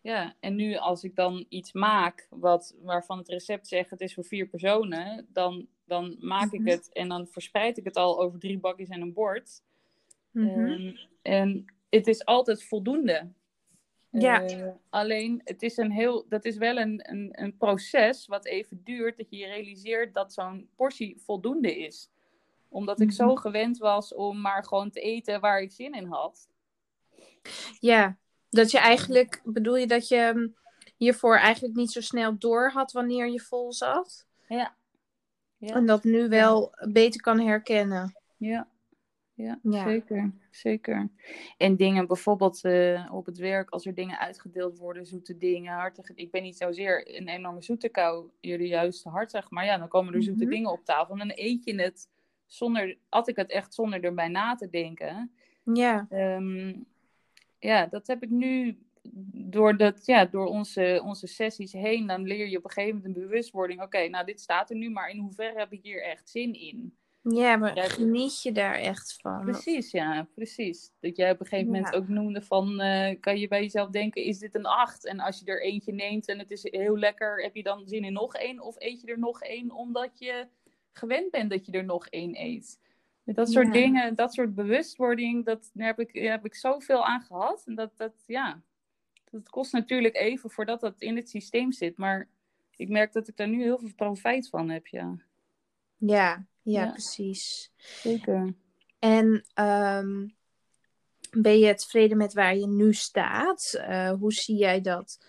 ja. 0.00 0.34
en 0.40 0.54
nu 0.54 0.76
als 0.76 1.04
ik 1.04 1.14
dan 1.16 1.46
iets 1.48 1.72
maak 1.72 2.26
wat, 2.30 2.74
waarvan 2.82 3.18
het 3.18 3.28
recept 3.28 3.68
zegt 3.68 3.90
het 3.90 4.00
is 4.00 4.14
voor 4.14 4.24
vier 4.24 4.46
personen, 4.46 5.26
dan, 5.32 5.66
dan 5.84 6.16
maak 6.20 6.52
Mhm. 6.52 6.54
ik 6.54 6.72
het 6.72 6.92
en 6.92 7.08
dan 7.08 7.26
verspreid 7.26 7.78
ik 7.78 7.84
het 7.84 7.96
al 7.96 8.20
over 8.20 8.38
drie 8.38 8.58
bakjes 8.58 8.88
en 8.88 9.00
een 9.00 9.12
bord. 9.12 9.62
Mhm. 10.30 10.48
Ehm, 10.58 10.96
en 11.22 11.64
het 11.90 12.06
is 12.06 12.24
altijd 12.24 12.62
voldoende. 12.64 13.28
Ja. 14.10 14.42
Eh, 14.44 14.68
alleen, 14.90 15.40
het 15.44 15.62
is 15.62 15.76
een 15.76 15.90
heel, 15.90 16.26
dat 16.28 16.44
is 16.44 16.56
wel 16.56 16.76
een, 16.78 17.10
een, 17.10 17.28
een 17.32 17.56
proces 17.56 18.26
wat 18.26 18.46
even 18.46 18.80
duurt, 18.84 19.16
dat 19.16 19.30
je 19.30 19.36
je 19.36 19.46
realiseert 19.46 20.14
dat 20.14 20.32
zo'n 20.32 20.68
portie 20.76 21.16
voldoende 21.24 21.78
is. 21.78 22.10
Omdat 22.74 23.00
ik 23.00 23.12
zo 23.12 23.26
Mhm. 23.26 23.36
gewend 23.36 23.78
was 23.78 24.14
om 24.14 24.40
maar 24.40 24.64
gewoon 24.64 24.90
te 24.90 25.00
eten 25.00 25.40
waar 25.40 25.60
ik 25.60 25.72
zin 25.72 25.92
in 25.92 26.06
had. 26.06 26.48
Ja, 27.80 28.18
dat 28.50 28.70
je 28.70 28.78
eigenlijk, 28.78 29.40
bedoel 29.44 29.76
je 29.76 29.86
dat 29.86 30.08
je 30.08 30.30
hm, 30.34 30.48
hiervoor 30.96 31.36
eigenlijk 31.36 31.74
niet 31.74 31.90
zo 31.92 32.00
snel 32.00 32.38
door 32.38 32.70
had 32.70 32.92
wanneer 32.92 33.28
je 33.28 33.40
vol 33.40 33.72
zat? 33.72 34.26
Ja. 34.48 34.76
Ja, 35.56 35.74
En 35.74 35.86
dat 35.86 36.04
nu 36.04 36.28
wel 36.28 36.74
beter 36.92 37.20
kan 37.20 37.40
herkennen. 37.40 38.16
ja. 38.36 38.68
ja, 39.34 39.58
Ja. 39.62 39.84
zeker. 39.84 40.32
Zeker. 40.50 41.10
En 41.56 41.76
dingen 41.76 42.06
bijvoorbeeld 42.06 42.64
eh, 42.64 43.08
op 43.12 43.26
het 43.26 43.38
werk, 43.38 43.70
als 43.70 43.86
er 43.86 43.94
dingen 43.94 44.18
uitgedeeld 44.18 44.78
worden, 44.78 45.06
zoete 45.06 45.36
dingen, 45.36 45.72
hartige. 45.72 46.12
Ik 46.14 46.30
ben 46.30 46.42
niet 46.42 46.56
zozeer 46.56 47.16
een 47.16 47.28
enorme 47.28 47.62
zoete 47.62 47.88
kou, 47.88 48.30
jullie 48.40 48.68
juist 48.68 49.04
hartig. 49.04 49.50
Maar 49.50 49.64
ja, 49.64 49.78
dan 49.78 49.88
komen 49.88 50.14
er 50.14 50.22
zoete 50.22 50.44
Mhm. 50.44 50.52
dingen 50.52 50.70
op 50.70 50.84
tafel. 50.84 51.12
En 51.14 51.18
dan 51.28 51.32
eet 51.34 51.64
je 51.64 51.80
het 51.82 52.08
zonder, 52.54 52.96
at 53.08 53.28
ik 53.28 53.36
het 53.36 53.50
echt 53.50 53.74
zonder 53.74 54.04
erbij 54.04 54.28
na 54.28 54.54
te 54.54 54.70
denken. 54.70 55.32
Ja, 55.72 56.06
Ehm, 56.10 56.74
ja, 57.58 57.86
dat 57.86 58.06
heb 58.06 58.22
ik 58.22 58.30
nu 58.30 58.78
door, 59.32 59.76
dat, 59.76 60.06
ja, 60.06 60.24
door 60.24 60.46
onze, 60.46 61.00
onze 61.04 61.26
sessies 61.26 61.72
heen. 61.72 62.06
Dan 62.06 62.22
leer 62.26 62.46
je 62.48 62.58
op 62.58 62.64
een 62.64 62.70
gegeven 62.70 62.96
moment 62.96 63.16
een 63.16 63.22
bewustwording. 63.22 63.82
Oké, 63.82 64.08
nou 64.08 64.24
dit 64.24 64.40
staat 64.40 64.70
er 64.70 64.76
nu, 64.76 64.90
maar 64.90 65.08
in 65.10 65.18
hoeverre 65.18 65.58
heb 65.58 65.72
ik 65.72 65.82
hier 65.82 66.02
echt 66.02 66.30
zin 66.30 66.54
in? 66.54 66.96
ja 67.28 67.56
maar 67.56 67.76
Ja, 67.76 67.82
geniet 67.88 68.42
je 68.42 68.52
daar 68.52 68.74
echt 68.74 69.16
van? 69.20 69.40
Precies, 69.44 69.90
ja, 69.90 70.28
precies. 70.34 70.92
Dat 71.00 71.16
jij 71.16 71.30
op 71.30 71.40
een 71.40 71.46
gegeven 71.46 71.72
moment 71.72 71.92
Ja. 71.92 71.98
ook 71.98 72.08
noemde 72.08 72.42
van, 72.42 72.80
eh, 72.80 73.20
kan 73.20 73.38
je 73.38 73.48
bij 73.48 73.60
jezelf 73.60 73.90
denken, 73.90 74.22
is 74.22 74.38
dit 74.38 74.54
een 74.54 74.66
acht? 74.66 75.06
En 75.06 75.20
als 75.20 75.38
je 75.38 75.44
er 75.46 75.62
eentje 75.62 75.92
neemt 75.92 76.28
en 76.28 76.38
het 76.38 76.50
is 76.50 76.62
heel 76.70 76.98
lekker, 76.98 77.42
heb 77.42 77.54
je 77.54 77.62
dan 77.62 77.88
zin 77.88 78.04
in 78.04 78.12
nog 78.12 78.34
één? 78.34 78.60
Of 78.60 78.74
eet 78.78 79.00
je 79.00 79.06
er 79.06 79.18
nog 79.18 79.42
één 79.42 79.70
omdat 79.70 80.18
je 80.18 80.46
gewend 80.96 81.30
bent 81.30 81.50
dat 81.50 81.66
je 81.66 81.72
er 81.72 81.84
nog 81.84 82.06
één 82.06 82.40
eet? 82.40 82.80
Dat 83.24 83.50
soort 83.50 83.66
Ja. 83.66 83.72
dingen, 83.72 84.14
dat 84.14 84.34
soort 84.34 84.54
bewustwording, 84.54 85.44
dat, 85.44 85.70
daar 85.72 85.86
heb 85.86 86.00
ik, 86.00 86.14
daar 86.14 86.30
heb 86.30 86.44
ik 86.44 86.54
zoveel 86.54 87.04
aan 87.04 87.22
gehad. 87.22 87.62
En 87.66 87.74
dat, 87.74 87.96
dat, 87.96 88.12
ja, 88.26 88.62
dat 89.30 89.48
kost 89.48 89.72
natuurlijk 89.72 90.16
even 90.16 90.50
voordat 90.50 90.80
dat 90.80 91.00
in 91.00 91.16
het 91.16 91.28
systeem 91.28 91.72
zit. 91.72 91.96
Maar 91.96 92.28
ik 92.76 92.88
merk 92.88 93.12
dat 93.12 93.28
ik 93.28 93.36
daar 93.36 93.48
nu 93.48 93.62
heel 93.62 93.78
veel 93.78 93.94
profijt 93.96 94.48
van 94.48 94.68
heb, 94.68 94.86
ja. 94.86 95.16
Ja, 95.96 96.46
ja, 96.62 96.84
Ja. 96.84 96.90
precies. 96.90 97.72
Zeker. 97.76 98.54
En 98.98 99.44
ehm, 99.54 100.28
ben 101.30 101.58
je 101.58 101.74
tevreden 101.74 102.16
met 102.16 102.32
waar 102.32 102.56
je 102.56 102.66
nu 102.66 102.92
staat? 102.94 103.72
Eh, 103.72 104.12
hoe 104.12 104.32
zie 104.32 104.56
jij 104.56 104.80
dat? 104.80 105.26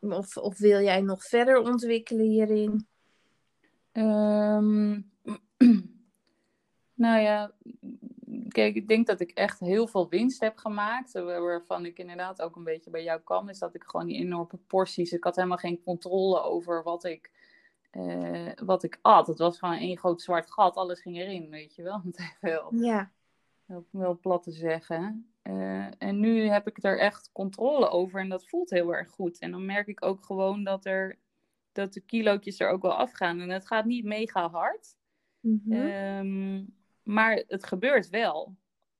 Of, 0.00 0.36
of 0.36 0.58
wil 0.58 0.80
jij 0.80 1.00
nog 1.00 1.24
verder 1.24 1.58
ontwikkelen 1.58 2.26
hierin? 2.26 2.86
Ehm, 3.92 5.00
nou 6.94 7.20
ja, 7.20 7.52
kijk, 8.48 8.74
ik 8.74 8.88
denk 8.88 9.06
dat 9.06 9.20
ik 9.20 9.30
echt 9.30 9.60
heel 9.60 9.86
veel 9.86 10.08
winst 10.08 10.40
heb 10.40 10.56
gemaakt. 10.56 11.14
eh, 11.14 11.22
Waarvan 11.24 11.84
ik 11.86 11.98
inderdaad 11.98 12.42
ook 12.42 12.56
een 12.56 12.64
beetje 12.64 12.90
bij 12.90 13.02
jou 13.02 13.20
kwam. 13.20 13.48
Is 13.48 13.58
dat 13.58 13.74
ik 13.74 13.84
gewoon 13.84 14.06
die 14.06 14.16
enorme 14.18 14.58
porties. 14.66 15.12
Ik 15.12 15.24
had 15.24 15.36
helemaal 15.36 15.56
geen 15.56 15.82
controle 15.82 16.40
over 16.40 16.82
wat 16.82 17.04
ik, 17.04 17.30
eh, 17.90 18.50
wat 18.64 18.82
ik 18.82 18.98
at. 19.02 19.26
Het 19.26 19.38
was 19.38 19.58
gewoon 19.58 19.74
één 19.78 19.98
groot 19.98 20.22
zwart 20.22 20.50
gat. 20.50 20.76
Alles 20.76 21.00
ging 21.00 21.16
erin, 21.16 21.50
weet 21.50 21.74
je 21.74 21.82
wel. 21.82 22.02
Even 22.12 22.36
wel, 22.40 22.74
Ja, 23.66 23.82
wel 23.90 24.18
plat 24.18 24.42
te 24.42 24.52
zeggen. 24.52 25.32
Eh, 25.42 25.86
en 25.98 26.20
nu 26.20 26.48
heb 26.48 26.66
ik 26.66 26.82
er 26.84 26.98
echt 26.98 27.30
controle 27.32 27.88
over. 27.88 28.20
En 28.20 28.28
dat 28.28 28.48
voelt 28.48 28.70
heel 28.70 28.94
erg 28.94 29.10
goed. 29.10 29.38
En 29.38 29.50
dan 29.50 29.66
merk 29.66 29.86
ik 29.86 30.04
ook 30.04 30.24
gewoon 30.24 30.64
dat 30.64 30.84
er. 30.84 31.18
Dat 31.78 31.92
de 31.92 32.00
kilootjes 32.00 32.60
er 32.60 32.68
ook 32.70 32.82
wel 32.82 32.94
afgaan. 32.94 33.40
En 33.40 33.48
het 33.50 33.66
gaat 33.66 33.84
niet 33.84 34.04
mega 34.04 34.50
hard. 34.50 34.96
Mhm. 35.40 35.72
Ehm, 35.72 36.64
maar 37.02 37.42
het 37.46 37.64
gebeurt 37.64 38.08
wel. 38.08 38.56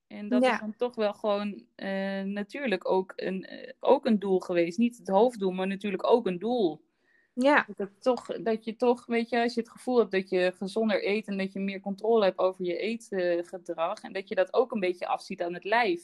En 0.07 0.29
dat 0.29 0.43
Ja. 0.43 0.53
is 0.53 0.61
dan 0.61 0.77
toch 0.77 0.95
wel 0.95 1.13
gewoon 1.15 1.65
eh, 1.75 2.23
natuurlijk 2.23 2.91
ook 2.91 3.13
een, 3.17 3.45
eh, 3.45 3.73
ook 3.81 4.07
een 4.07 4.19
doel 4.19 4.41
geweest. 4.41 4.79
Niet 4.79 4.99
het 4.99 5.09
hoofddoel, 5.09 5.51
maar 5.51 5.67
natuurlijk 5.67 6.07
ook 6.07 6.27
een 6.27 6.39
doel. 6.39 6.87
ja, 7.33 7.65
Dat, 7.77 7.89
het 7.89 8.03
toch, 8.03 8.27
dat 8.27 8.65
je 8.65 8.77
toch, 8.77 9.07
weet 9.07 9.29
je, 9.29 9.41
als 9.43 9.55
je 9.55 9.61
het 9.61 9.71
gevoel 9.71 9.99
hebt 9.99 10.11
dat 10.11 10.29
je 10.29 10.53
gezonder 10.57 11.07
eet 11.07 11.27
en 11.27 11.37
dat 11.39 11.53
je 11.53 11.61
meer 11.61 11.81
controle 11.81 12.25
hebt 12.25 12.39
over 12.39 12.65
je 12.65 12.77
eetgedrag. 12.77 14.01
en 14.03 14.13
dat 14.13 14.29
je 14.29 14.35
dat 14.35 14.53
ook 14.55 14.73
een 14.73 14.81
beetje 14.81 15.07
afziet 15.07 15.43
aan 15.43 15.55
het 15.55 15.65
lijf. 15.65 16.03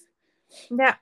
ja. 0.69 1.01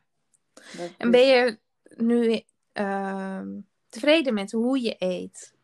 Dat 0.54 0.94
En 0.98 1.10
ben 1.10 1.26
je 1.26 1.58
nu 1.96 2.42
ehm, 2.72 3.60
tevreden 3.88 4.34
met 4.34 4.52
hoe 4.52 4.80
je 4.82 4.94
eet? 4.98 5.54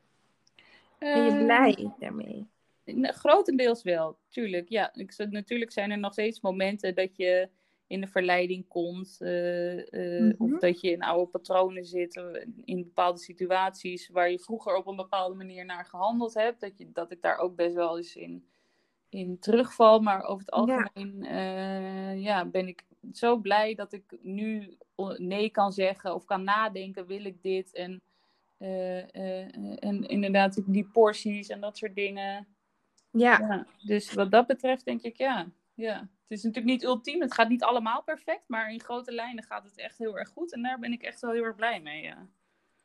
Ben 0.99 1.25
je 1.25 1.31
Ehm, 1.31 1.45
blij 1.45 1.93
daarmee? 1.99 2.47
Grotendeels 3.03 3.83
wel, 3.83 4.19
tuurlijk. 4.29 4.69
Ja, 4.69 4.95
ik, 4.95 5.15
natuurlijk 5.31 5.73
zijn 5.73 5.91
er 5.91 5.99
nog 5.99 6.13
steeds 6.13 6.41
momenten 6.41 6.95
dat 6.95 7.17
je 7.17 7.49
in 7.87 8.01
de 8.01 8.07
verleiding 8.07 8.69
komt. 8.69 9.17
eh, 9.21 9.79
eh, 9.79 10.35
Mhm. 10.39 10.53
Of 10.53 10.59
dat 10.61 10.81
je 10.81 10.91
in 10.91 11.03
oude 11.03 11.31
patronen 11.31 11.85
zit. 11.85 12.17
eh, 12.17 12.47
In 12.65 12.83
bepaalde 12.85 13.19
situaties 13.19 14.09
waar 14.09 14.31
je 14.31 14.39
vroeger 14.39 14.77
op 14.77 14.87
een 14.87 14.97
bepaalde 14.97 15.35
manier 15.35 15.65
naar 15.65 15.85
gehandeld 15.85 16.35
hebt. 16.35 16.61
Dat, 16.61 16.79
je, 16.79 16.93
dat 16.93 17.11
ik 17.13 17.23
daar 17.23 17.39
ook 17.39 17.57
best 17.57 17.75
wel 17.75 17.97
eens 17.97 18.17
in, 18.17 18.49
in 19.09 19.39
terugval. 19.39 20.01
Maar 20.01 20.23
over 20.23 20.45
het 20.47 20.69
Ja. 20.69 20.91
algemeen 20.95 21.23
ja, 22.21 22.45
ben 22.45 22.69
ik 22.69 22.85
zo 23.13 23.37
blij 23.37 23.75
dat 23.75 23.93
ik 23.93 24.19
nu 24.21 24.77
nee 25.17 25.51
kan 25.51 25.73
zeggen 25.73 26.15
of 26.15 26.25
kan 26.25 26.45
nadenken. 26.45 27.07
Wil 27.07 27.25
ik 27.25 27.43
dit? 27.43 27.73
En, 27.75 28.03
en 28.59 30.09
inderdaad 30.09 30.63
die 30.67 30.85
porties 30.93 31.49
en 31.49 31.61
dat 31.61 31.77
soort 31.77 31.95
dingen. 31.95 32.47
Ja, 33.11 33.39
Ja, 33.39 33.67
dus 33.85 34.13
wat 34.13 34.31
dat 34.31 34.47
betreft 34.47 34.85
denk 34.85 35.03
ik 35.03 35.17
ja. 35.17 35.47
ja. 35.75 35.99
Het 35.99 36.39
is 36.39 36.43
natuurlijk 36.45 36.73
niet 36.75 36.85
ultiem, 36.85 37.21
het 37.21 37.35
gaat 37.35 37.49
niet 37.49 37.63
allemaal 37.63 38.03
perfect, 38.03 38.43
maar 38.47 38.73
in 38.73 38.81
grote 38.81 39.13
lijnen 39.13 39.45
gaat 39.45 39.65
het 39.65 39.77
echt 39.79 39.99
heel 39.99 40.19
erg 40.19 40.29
goed. 40.29 40.53
En 40.53 40.63
daar 40.63 40.79
ben 40.79 40.93
ik 40.93 41.03
echt 41.03 41.21
wel 41.21 41.31
heel 41.33 41.45
erg 41.45 41.57
blij 41.57 41.81
mee. 41.81 42.03
Ja, 42.03 42.27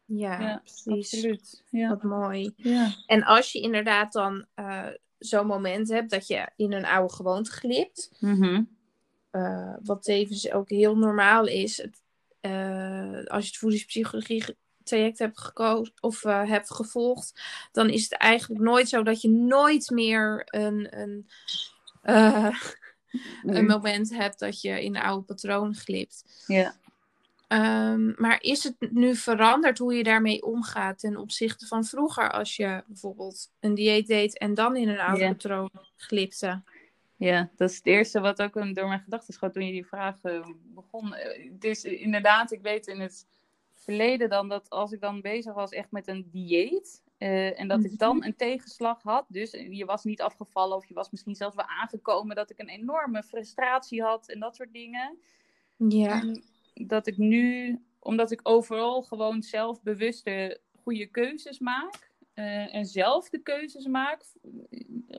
ja, 0.06 0.42
ja 0.42 0.58
precies. 0.64 1.14
absoluut. 1.14 1.64
Ja. 1.70 1.90
Wat 1.90 2.04
mooi. 2.04 2.54
Ja. 2.56 2.92
En 3.06 3.24
als 3.24 3.52
je 3.52 3.60
inderdaad 3.62 4.14
dan 4.14 4.46
eh, 4.54 4.88
zo'n 5.18 5.48
moment 5.48 5.90
hebt 5.90 6.10
dat 6.10 6.28
je 6.28 6.50
in 6.56 6.74
een 6.74 6.86
oude 6.86 7.14
gewoonte 7.14 7.52
glipt, 7.52 8.12
Mhm. 8.20 8.64
eh, 9.30 9.76
wat 9.84 10.04
tevens 10.04 10.52
ook 10.52 10.70
heel 10.70 10.98
normaal 10.98 11.46
is, 11.48 11.78
het, 11.78 12.02
eh, 12.40 13.24
als 13.26 13.44
je 13.44 13.50
het 13.50 13.58
voedingspsychologie 13.58 14.44
traject 14.86 15.20
hebt 15.20 15.40
gekozen 15.40 15.94
of 16.00 16.24
eh, 16.24 16.50
hebt 16.50 16.74
gevolgd, 16.74 17.42
dan 17.72 17.90
is 17.90 18.04
het 18.04 18.14
eigenlijk 18.14 18.62
nooit 18.62 18.90
zo 18.90 19.04
dat 19.04 19.22
je 19.22 19.30
nooit 19.30 19.90
meer 19.90 20.44
een, 20.46 21.00
een, 21.00 21.28
eh, 22.02 22.60
een 23.44 23.66
moment 23.66 24.14
hebt 24.16 24.40
dat 24.40 24.62
je 24.62 24.84
in 24.84 24.96
een 24.96 25.02
oude 25.02 25.26
patroon 25.26 25.76
glipt. 25.76 26.44
Ja. 26.48 26.76
Ehm, 27.48 28.22
maar 28.22 28.42
is 28.42 28.64
het 28.64 28.76
nu 28.92 29.16
veranderd 29.16 29.78
hoe 29.78 29.94
je 29.94 30.04
daarmee 30.04 30.44
omgaat 30.44 31.00
ten 31.00 31.18
opzichte 31.18 31.68
van 31.68 31.84
vroeger 31.84 32.32
als 32.32 32.56
je 32.56 32.84
bijvoorbeeld 32.88 33.52
een 33.60 33.74
dieet 33.74 34.08
deed 34.08 34.38
en 34.38 34.54
dan 34.54 34.76
in 34.76 34.90
een 34.90 35.00
oude 35.00 35.28
patroon 35.28 35.70
glipte? 35.98 36.62
ja, 37.24 37.50
dat 37.56 37.70
is 37.70 37.76
het 37.76 37.86
eerste 37.86 38.20
wat 38.20 38.42
ook 38.42 38.54
door 38.54 38.88
mijn 38.88 39.00
gedachten 39.04 39.34
schoot 39.34 39.54
toen 39.54 39.66
je 39.66 39.72
die 39.72 39.86
vraag 39.86 40.16
eh, 40.22 40.48
begon. 40.64 41.14
Het 41.14 41.64
is 41.64 41.84
inderdaad, 41.84 42.52
ik 42.52 42.62
weet 42.62 42.88
in 42.88 43.00
het 43.00 43.26
verleden 43.84 44.30
dan 44.30 44.50
dat 44.50 44.70
als 44.70 44.92
ik 44.92 45.02
dan 45.02 45.22
bezig 45.22 45.54
was 45.54 45.72
echt 45.72 45.92
met 45.92 46.08
een 46.08 46.30
dieet. 46.32 47.02
eh, 47.18 47.60
en 47.60 47.68
dat 47.68 47.84
ik 47.84 47.98
dan 48.00 48.24
een 48.24 48.36
tegenslag 48.36 49.02
had. 49.02 49.26
Dus 49.28 49.52
je 49.52 49.86
was 49.86 50.04
niet 50.04 50.22
afgevallen 50.22 50.78
of 50.78 50.86
je 50.86 50.94
was 50.94 51.12
misschien 51.12 51.36
zelfs 51.36 51.56
wel 51.56 51.66
aangekomen 51.66 52.36
dat 52.36 52.50
ik 52.50 52.60
een 52.60 52.70
enorme 52.70 53.24
frustratie 53.24 54.02
had 54.04 54.30
en 54.30 54.40
dat 54.40 54.56
soort 54.56 54.74
dingen. 54.74 55.18
Ja, 55.78 56.22
En 56.22 56.44
dat 56.74 57.08
ik 57.08 57.18
nu, 57.18 57.80
omdat 58.00 58.32
ik 58.32 58.40
overal 58.44 59.02
gewoon 59.02 59.42
zelf 59.42 59.82
bewuste 59.82 60.60
goede 60.84 61.06
keuzes 61.06 61.60
maak. 61.60 62.12
eh, 62.34 62.76
en 62.76 62.86
zelf 62.86 63.30
de 63.30 63.40
keuzes 63.40 63.86
maak. 63.88 64.26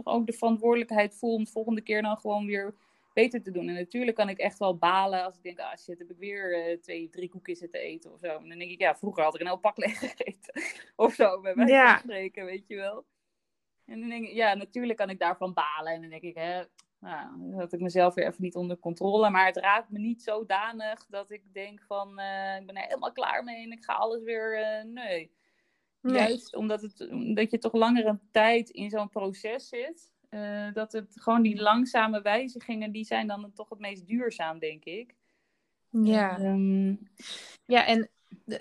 Ook 0.03 0.27
de 0.27 0.33
verantwoordelijkheid 0.33 1.15
voel 1.15 1.35
om 1.35 1.45
de 1.45 1.51
volgende 1.51 1.81
keer 1.81 2.03
dan 2.03 2.17
gewoon 2.17 2.47
weer 2.47 2.75
beter 3.15 3.43
te 3.43 3.51
doen. 3.51 3.69
En 3.69 3.75
natuurlijk 3.75 4.17
kan 4.17 4.29
ik 4.29 4.39
echt 4.39 4.59
wel 4.59 4.77
balen 4.77 5.25
als 5.25 5.37
ik 5.37 5.43
denk, 5.43 5.59
ah 5.59 5.77
shit, 5.77 5.99
heb 5.99 6.11
ik 6.11 6.17
weer 6.19 6.55
eh, 6.67 6.79
twee, 6.79 7.09
drie 7.11 7.29
koekjes 7.29 7.59
zitten 7.59 7.81
eten 7.81 8.13
of 8.13 8.19
zo. 8.19 8.27
En 8.27 8.49
dan 8.49 8.59
denk 8.59 8.71
ik, 8.71 8.81
ja, 8.81 8.97
vroeger 8.97 9.23
had 9.23 9.35
ik 9.35 9.41
een 9.41 9.47
heel 9.47 9.57
pak 9.57 9.77
leeg 9.85 9.99
gegeten. 9.99 10.63
of 10.97 11.15
zo, 11.15 11.41
bij 11.41 11.55
wijze 11.55 11.73
Ja. 11.73 11.91
van 11.93 11.99
spreken, 12.03 12.45
weet 12.45 12.67
je 12.67 12.77
wel. 12.77 13.05
En 13.87 14.01
dan 14.01 14.09
denk 14.09 14.27
ik, 14.27 14.33
ja, 14.33 14.55
natuurlijk 14.55 14.99
kan 14.99 15.11
ik 15.11 15.19
daarvan 15.19 15.53
balen. 15.53 15.93
En 15.93 16.01
dan 16.01 16.11
denk 16.11 16.23
ik, 16.23 16.35
hè, 16.35 16.63
nou, 17.01 17.55
had 17.55 17.73
ik 17.73 17.81
mezelf 17.81 18.15
weer 18.15 18.27
even 18.27 18.43
niet 18.43 18.55
onder 18.55 18.79
controle. 18.79 19.31
Maar 19.31 19.47
het 19.47 19.57
raakt 19.57 19.91
me 19.91 19.99
niet 19.99 20.23
zodanig 20.23 21.07
dat 21.07 21.31
ik 21.31 21.43
denk 21.53 21.83
van, 21.83 22.19
eh, 22.19 22.57
ik 22.61 22.67
ben 22.67 22.77
er 22.77 22.83
helemaal 22.83 23.13
klaar 23.13 23.45
mee 23.45 23.63
en 23.65 23.73
ik 23.73 23.85
ga 23.85 23.93
alles 23.93 24.23
weer, 24.23 24.59
uh, 24.61 24.93
nee. 24.93 25.33
Nee. 26.01 26.15
Juist 26.15 26.55
omdat, 26.57 26.83
het, 26.83 27.09
omdat 27.11 27.51
je 27.51 27.59
toch 27.59 27.73
langere 27.73 28.19
tijd 28.31 28.71
in 28.71 28.91
zo'n 28.91 29.09
proces 29.09 29.69
zit. 29.69 30.13
Eh, 30.35 30.73
dat 30.73 30.93
het 30.93 31.17
gewoon 31.21 31.43
die 31.43 31.61
langzame 31.61 32.23
wijzigingen, 32.23 32.93
die 32.93 33.05
zijn 33.05 33.27
dan 33.27 33.53
toch 33.55 33.69
het 33.69 33.79
meest 33.79 34.07
duurzaam, 34.07 34.59
denk 34.59 34.85
ik. 34.85 35.15
Ja. 35.89 36.39
Ehm, 36.39 36.95
Ja, 37.67 37.87
en 37.87 38.09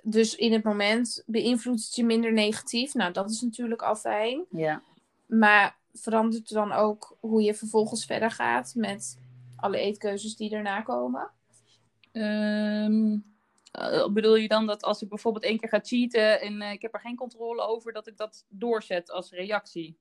dus 0.03 0.35
in 0.35 0.53
het 0.53 0.63
moment 0.63 1.23
beïnvloedt 1.25 1.85
het 1.85 1.95
je 1.95 2.03
minder 2.05 2.33
negatief. 2.33 2.93
Nou, 2.93 3.13
dat 3.13 3.29
is 3.29 3.41
natuurlijk 3.41 3.81
al 3.81 3.95
fijn. 3.95 4.45
ja. 4.49 4.81
Maar 5.25 5.77
verandert 5.93 6.49
er 6.49 6.55
dan 6.55 6.71
ook 6.71 7.17
hoe 7.19 7.41
je 7.41 7.53
vervolgens 7.53 8.05
verder 8.05 8.31
gaat 8.31 8.73
met 8.75 9.19
alle 9.55 9.77
eetkeuzes 9.77 10.35
die 10.35 10.49
daarna 10.49 10.81
komen? 10.81 11.31
Ehm, 12.11 13.17
eh, 13.71 14.07
bedoel 14.07 14.35
je 14.35 14.47
dan 14.47 14.65
dat 14.65 14.83
als 14.83 15.01
ik 15.01 15.09
bijvoorbeeld 15.09 15.43
één 15.43 15.59
keer 15.59 15.69
ga 15.69 15.79
cheaten 15.83 16.41
en 16.41 16.61
eh, 16.61 16.71
ik 16.71 16.81
heb 16.81 16.93
er 16.93 16.99
geen 16.99 17.15
controle 17.15 17.61
over, 17.61 17.93
dat 17.93 18.07
ik 18.07 18.17
dat 18.17 18.45
doorzet 18.49 19.11
als 19.11 19.31
reactie? 19.31 19.97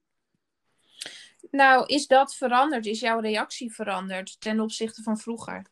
Nou, 1.51 1.87
is 1.87 2.07
dat 2.07 2.35
veranderd? 2.35 2.87
Is 2.87 3.01
jouw 3.01 3.21
reactie 3.21 3.73
veranderd 3.73 4.41
ten 4.41 4.61
opzichte 4.61 5.03
van 5.03 5.19
vroeger? 5.19 5.67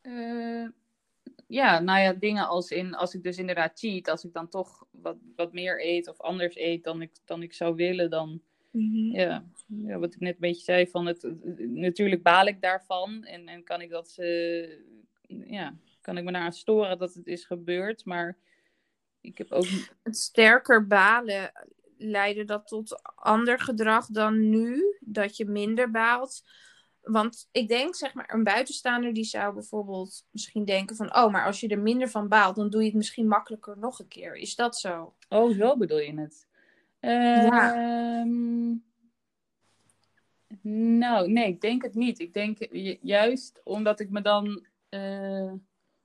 Eh, 0.00 0.66
ja, 1.46 1.78
nou 1.78 2.00
ja, 2.00 2.12
dingen 2.12 2.46
als 2.46 2.70
in, 2.70 2.94
als 2.94 3.14
ik 3.14 3.22
dus 3.22 3.38
inderdaad 3.38 3.78
cheat, 3.78 4.08
als 4.08 4.24
ik 4.24 4.32
dan 4.32 4.48
toch 4.48 4.86
wat, 4.90 5.16
wat 5.36 5.52
meer 5.52 5.86
eet 5.86 6.08
of 6.08 6.20
anders 6.20 6.56
eet 6.56 6.84
dan 6.84 7.02
ik, 7.02 7.10
dan 7.24 7.42
ik 7.42 7.52
zou 7.52 7.74
willen, 7.74 8.10
dan, 8.10 8.42
ja, 9.12 9.44
ja, 9.66 9.98
wat 9.98 10.14
ik 10.14 10.20
net 10.20 10.34
een 10.34 10.40
beetje 10.40 10.64
zei, 10.64 10.86
van 10.86 11.06
het, 11.06 11.34
natuurlijk 11.58 12.22
baal 12.22 12.46
ik 12.46 12.60
daarvan 12.60 13.24
en, 13.24 13.48
en 13.48 13.64
kan 13.64 13.80
ik 13.80 13.90
dat, 13.90 14.14
eh, 14.16 14.68
ja, 15.46 15.74
kan 16.00 16.16
ik 16.16 16.24
me 16.24 16.32
daaraan 16.32 16.52
storen 16.52 16.98
dat 16.98 17.14
het 17.14 17.26
is 17.26 17.44
gebeurd, 17.44 18.04
maar 18.04 18.36
ik 19.20 19.38
heb 19.38 19.52
ook, 19.52 19.66
Het 20.02 20.16
sterker 20.16 20.86
balen, 20.86 21.52
leidde 21.96 22.44
dat 22.44 22.66
tot 22.66 23.00
ander 23.14 23.60
gedrag 23.60 24.06
dan 24.06 24.48
nu? 24.48 24.96
Dat 25.00 25.36
je 25.36 25.44
minder 25.44 25.90
baalt? 25.90 26.42
Want 27.02 27.48
ik 27.52 27.68
denk, 27.68 27.94
zeg 27.94 28.14
maar, 28.14 28.34
een 28.34 28.44
buitenstaander 28.44 29.12
die 29.12 29.24
zou 29.24 29.54
bijvoorbeeld 29.54 30.26
misschien 30.30 30.64
denken 30.64 30.96
van... 30.96 31.16
Oh, 31.16 31.32
maar 31.32 31.46
als 31.46 31.60
je 31.60 31.68
er 31.68 31.78
minder 31.78 32.08
van 32.08 32.28
baalt, 32.28 32.56
dan 32.56 32.70
doe 32.70 32.80
je 32.80 32.86
het 32.86 32.96
misschien 32.96 33.28
makkelijker 33.28 33.78
nog 33.78 33.98
een 33.98 34.08
keer. 34.08 34.34
Is 34.36 34.54
dat 34.54 34.78
zo? 34.78 35.14
oh, 35.28 35.56
zo 35.56 35.76
bedoel 35.76 35.98
je 35.98 36.20
het? 36.20 36.46
Ehm, 37.00 38.74
Nou, 40.98 41.28
nee, 41.30 41.46
ik 41.48 41.60
denk 41.60 41.82
het 41.82 41.94
niet. 41.94 42.18
Ik 42.18 42.34
denk 42.34 42.58
ju- 42.70 42.98
juist 43.00 43.60
omdat 43.64 44.00
ik 44.00 44.10
me 44.10 44.20
dan 44.20 44.66
eh, 44.88 45.52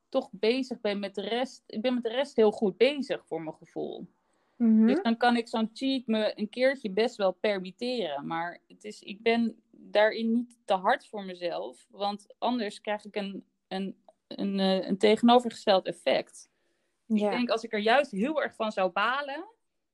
toch 0.10 0.30
bezig 0.32 0.82
ben 0.82 1.00
met 1.00 1.16
de 1.16 1.22
rest. 1.22 1.64
Ik 1.68 1.82
ben 1.82 1.94
met 1.94 2.04
de 2.04 2.10
rest 2.10 2.36
heel 2.36 2.52
goed 2.52 2.78
bezig 2.78 3.26
voor 3.26 3.42
mijn 3.42 3.56
gevoel. 3.56 4.08
Mhm. 4.60 4.88
Dus 4.88 5.02
dan 5.02 5.18
kan 5.18 5.36
ik 5.38 5.48
zo'n 5.48 5.70
cheat 5.74 6.08
me 6.08 6.32
een 6.40 6.50
keertje 6.50 6.92
best 6.92 7.16
wel 7.16 7.32
permitteren. 7.32 8.28
Maar 8.28 8.60
het 8.68 8.84
is, 8.84 9.02
ik 9.02 9.22
ben 9.24 9.62
daarin 9.72 10.32
niet 10.32 10.58
te 10.66 10.74
hard 10.74 11.08
voor 11.08 11.24
mezelf. 11.26 11.88
Want 11.90 12.36
anders 12.38 12.82
krijg 12.82 13.06
ik 13.06 13.16
een, 13.16 13.46
een, 13.68 13.98
een, 14.28 14.60
eh, 14.60 14.88
een 14.88 14.98
tegenovergesteld 14.98 15.86
effect. 15.88 16.50
Ja. 17.06 17.26
Ik 17.26 17.38
denk 17.38 17.50
als 17.50 17.64
ik 17.64 17.74
er 17.74 17.80
juist 17.80 18.12
heel 18.12 18.42
erg 18.44 18.56
van 18.56 18.72
zou 18.72 18.92
balen, 18.92 19.46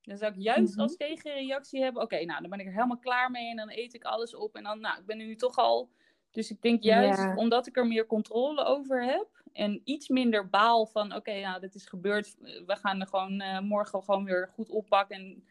dan 0.01 0.17
zou 0.17 0.34
ik 0.34 0.41
juist 0.41 0.71
Mhm. 0.73 0.82
als 0.82 0.97
tegenreactie 0.97 1.82
hebben: 1.82 2.01
oké, 2.01 2.25
nou 2.25 2.41
dan 2.41 2.49
ben 2.49 2.60
ik 2.60 2.65
er 2.65 2.73
helemaal 2.73 2.99
klaar 2.99 3.32
mee 3.32 3.49
en 3.49 3.56
dan 3.56 3.71
eet 3.71 3.93
ik 3.93 4.04
alles 4.04 4.36
op. 4.36 4.56
En 4.56 4.63
dan, 4.63 4.80
nou, 4.80 4.99
ik 4.99 5.06
ben 5.06 5.17
nu 5.17 5.36
toch 5.36 5.58
al. 5.58 5.89
Dus 6.36 6.50
ik 6.52 6.62
denk 6.62 6.84
juist 6.84 7.19
Ja. 7.19 7.36
omdat 7.36 7.67
ik 7.67 7.78
er 7.78 7.88
meer 7.88 8.06
controle 8.06 8.63
over 8.63 9.04
heb 9.06 9.28
en 9.54 9.82
iets 9.84 10.08
minder 10.08 10.50
baal 10.50 10.86
van: 10.86 11.15
oké, 11.15 11.39
nou, 11.39 11.60
dit 11.60 11.76
is 11.76 11.86
gebeurd. 11.86 12.36
We 12.39 12.76
gaan 12.76 13.02
er 13.02 13.08
gewoon 13.08 13.41
eh, 13.41 13.60
morgen 13.60 14.04
gewoon 14.04 14.24
weer 14.24 14.50
goed 14.54 14.69
oppakken 14.69 15.15
en, 15.15 15.48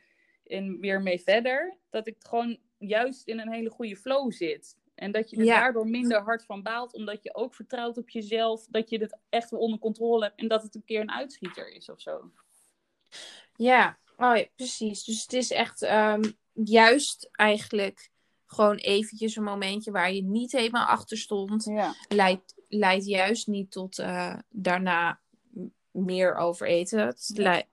en 0.46 0.80
weer 0.80 1.02
mee 1.02 1.20
verder. 1.20 1.76
Dat 1.90 2.06
ik 2.06 2.16
gewoon 2.18 2.58
juist 2.78 3.26
in 3.28 3.38
een 3.40 3.52
hele 3.52 3.70
goede 3.70 3.96
flow 3.96 4.32
zit. 4.32 4.76
En 4.94 5.12
dat 5.12 5.30
je 5.30 5.36
er 5.36 5.44
Ja. 5.44 5.60
daardoor 5.60 5.88
minder 5.88 6.20
hard 6.22 6.44
van 6.44 6.62
baalt, 6.62 6.94
omdat 6.94 7.22
je 7.22 7.34
ook 7.34 7.54
vertrouwt 7.54 7.98
op 7.98 8.10
jezelf, 8.10 8.66
dat 8.70 8.90
je 8.90 8.98
het 8.98 9.18
echt 9.28 9.50
wel 9.50 9.60
onder 9.60 9.78
controle 9.78 10.24
hebt 10.24 10.40
en 10.40 10.48
dat 10.48 10.62
het 10.62 10.74
een 10.74 10.84
keer 10.84 11.00
een 11.00 11.10
uitschieter 11.10 11.72
is 11.72 11.88
of 11.90 12.00
zo. 12.00 12.30
Ja, 13.56 13.98
oh 14.16 14.36
ja, 14.36 14.44
precies. 14.56 15.04
Dus 15.04 15.22
het 15.22 15.32
is 15.32 15.50
echt 15.50 15.82
ehm, 15.82 16.22
juist 16.52 17.28
eigenlijk 17.32 18.10
gewoon 18.54 18.76
eventjes 18.76 19.36
een 19.36 19.42
momentje 19.44 19.90
waar 19.90 20.12
je 20.12 20.22
niet 20.22 20.52
helemaal 20.52 20.86
achter 20.86 21.16
stond. 21.18 21.64
Ja. 21.64 21.94
Leidt, 22.08 22.54
leidt 22.68 23.04
juist 23.06 23.46
niet 23.46 23.70
tot 23.70 23.98
eh, 23.98 24.34
daarna 24.48 25.18
meer 25.90 26.34
overeten. 26.36 27.06
Het 27.06 27.30
Ja. 27.34 27.42
lei- 27.42 27.64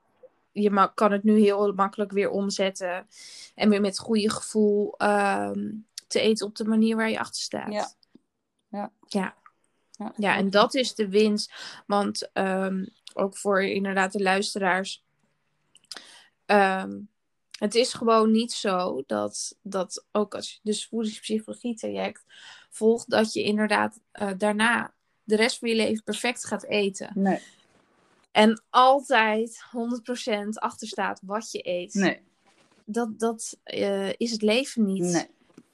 je 0.52 0.92
kan 0.94 1.12
het 1.12 1.24
nu 1.24 1.40
heel 1.40 1.74
makkelijk 1.74 2.12
weer 2.12 2.30
omzetten 2.30 3.08
en 3.56 3.70
weer 3.70 3.82
met 3.82 4.00
goede 4.00 4.30
gevoel 4.32 4.98
ehm, 4.98 5.72
te 6.08 6.20
eten 6.20 6.46
op 6.48 6.56
de 6.56 6.66
manier 6.66 6.96
waar 6.96 7.10
je 7.10 7.20
achter 7.20 7.42
staat. 7.42 7.72
Ja. 7.74 7.92
Ja. 8.70 8.92
Ja. 9.08 9.36
Ja. 9.92 10.14
Ja, 10.18 10.36
en 10.36 10.50
dat 10.50 10.74
is 10.76 10.96
de 10.96 11.10
winst. 11.10 11.54
Want 11.88 12.30
ehm, 12.34 12.86
ook 13.14 13.38
voor 13.38 13.64
inderdaad 13.64 14.12
de 14.12 14.22
luisteraars. 14.22 15.04
ehm, 16.46 17.00
het 17.62 17.76
is 17.76 17.94
gewoon 17.94 18.32
niet 18.32 18.52
zo 18.52 19.04
dat, 19.08 19.58
dat 19.62 20.06
ook 20.12 20.36
als 20.36 20.52
je 20.52 20.60
dus 20.64 20.88
voedingspsychologie 20.88 21.76
traject 21.76 22.24
volgt, 22.70 23.10
dat 23.10 23.34
je 23.34 23.44
inderdaad 23.44 24.00
eh, 24.12 24.30
daarna 24.38 24.94
de 25.24 25.36
rest 25.36 25.58
van 25.58 25.70
je 25.70 25.76
leven 25.76 26.04
perfect 26.04 26.46
gaat 26.46 26.66
eten. 26.66 27.12
Nee. 27.14 27.40
En 28.32 28.64
altijd 28.70 29.64
100% 30.44 30.48
achter 30.54 30.88
staat 30.88 31.22
wat 31.24 31.52
je 31.52 31.68
eet. 31.68 31.94
Nee. 31.94 32.22
Dat, 32.86 33.20
dat 33.20 33.58
eh, 33.64 34.10
is 34.10 34.32
het 34.32 34.42
leven 34.42 34.86
niet. 34.86 35.04
Nee. 35.04 35.28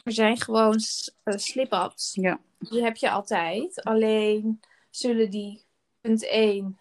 Er 0.03 0.11
zijn 0.11 0.41
gewoon 0.41 0.79
eh, 1.23 1.37
slip-ups. 1.37 2.13
Ja. 2.13 2.39
Die 2.59 2.83
heb 2.83 2.95
je 2.95 3.09
altijd. 3.09 3.83
Alleen 3.83 4.59
zullen 4.89 5.29
die, 5.29 5.63
punt 6.01 6.25
1, 6.25 6.79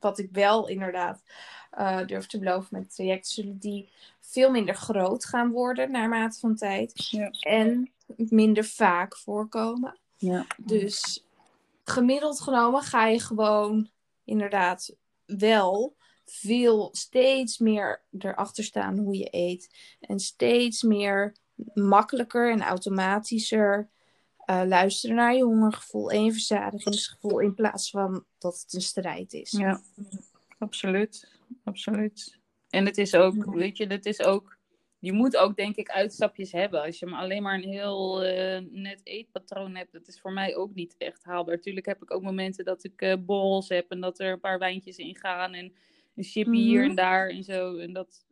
wat 0.00 0.18
ik 0.18 0.28
wel 0.32 0.68
inderdaad 0.68 1.22
eh, 1.78 2.06
durf 2.06 2.26
te 2.26 2.38
beloven 2.38 2.68
met 2.70 2.82
het 2.82 2.94
traject, 2.94 3.26
zullen 3.28 3.58
die 3.58 3.88
veel 4.20 4.50
minder 4.50 4.74
groot 4.74 5.24
gaan 5.24 5.50
worden 5.50 5.90
naarmate 5.90 6.38
van 6.38 6.56
tijd. 6.56 7.08
Ja. 7.10 7.30
En 7.40 7.92
minder 8.16 8.64
vaak 8.64 9.16
voorkomen. 9.16 9.98
Ja. 10.16 10.46
Dus 10.56 11.24
gemiddeld 11.84 12.40
genomen 12.40 12.82
ga 12.82 13.06
je 13.06 13.20
gewoon 13.20 13.90
inderdaad 14.24 14.96
wel 15.26 15.96
veel, 16.24 16.88
steeds 16.92 17.58
meer 17.58 18.02
erachter 18.18 18.64
staan 18.64 18.98
hoe 18.98 19.16
je 19.16 19.28
eet. 19.30 19.70
En 20.00 20.18
steeds 20.18 20.82
meer 20.82 21.36
makkelijker 21.74 22.52
en 22.52 22.62
automatischer 22.62 23.88
eh, 24.38 24.62
luisteren 24.66 25.16
naar 25.16 25.34
je 25.34 25.44
hongergevoel 25.44 26.10
en 26.10 26.24
je 26.24 26.32
verzadigingsgevoel. 26.32 27.38
In 27.38 27.54
plaats 27.54 27.90
van 27.90 28.24
dat 28.38 28.60
het 28.60 28.72
een 28.72 28.80
strijd 28.80 29.32
is. 29.32 29.50
Ja, 29.50 29.80
absoluut. 30.58 31.37
Absoluut. 31.64 32.38
En 32.70 32.86
het 32.86 32.98
is 32.98 33.14
ook, 33.14 33.34
Ja. 33.34 33.50
weet 33.50 33.76
je, 33.76 33.86
het 33.86 34.06
is 34.06 34.22
ook, 34.22 34.58
je 34.98 35.12
moet 35.12 35.36
ook 35.36 35.56
denk 35.56 35.76
ik 35.76 35.88
uitstapjes 35.90 36.52
hebben. 36.52 36.82
Als 36.82 36.98
je 36.98 37.06
maar 37.06 37.20
alleen 37.20 37.42
maar 37.42 37.54
een 37.54 37.68
heel 37.68 38.22
eh, 38.24 38.62
net 38.70 39.00
eetpatroon 39.04 39.74
hebt, 39.76 39.92
dat 39.92 40.08
is 40.08 40.20
voor 40.20 40.32
mij 40.32 40.56
ook 40.56 40.74
niet 40.74 40.94
echt 40.98 41.24
haalbaar. 41.24 41.60
Tuurlijk 41.60 41.86
heb 41.86 42.02
ik 42.02 42.10
ook 42.14 42.22
momenten 42.22 42.64
dat 42.64 42.84
ik 42.84 43.16
borrels 43.26 43.68
heb 43.68 43.90
en 43.90 44.00
dat 44.00 44.18
er 44.20 44.32
een 44.32 44.40
paar 44.40 44.58
wijntjes 44.58 44.96
in 44.96 45.16
gaan 45.16 45.54
en 45.54 45.72
een 46.16 46.24
chipje 46.24 46.56
hier 46.60 46.80
Mhm. 46.80 46.90
en 46.90 46.96
daar 46.96 47.28
en 47.28 47.44
zo. 47.44 47.76
En 47.76 47.92
dat, 47.92 48.26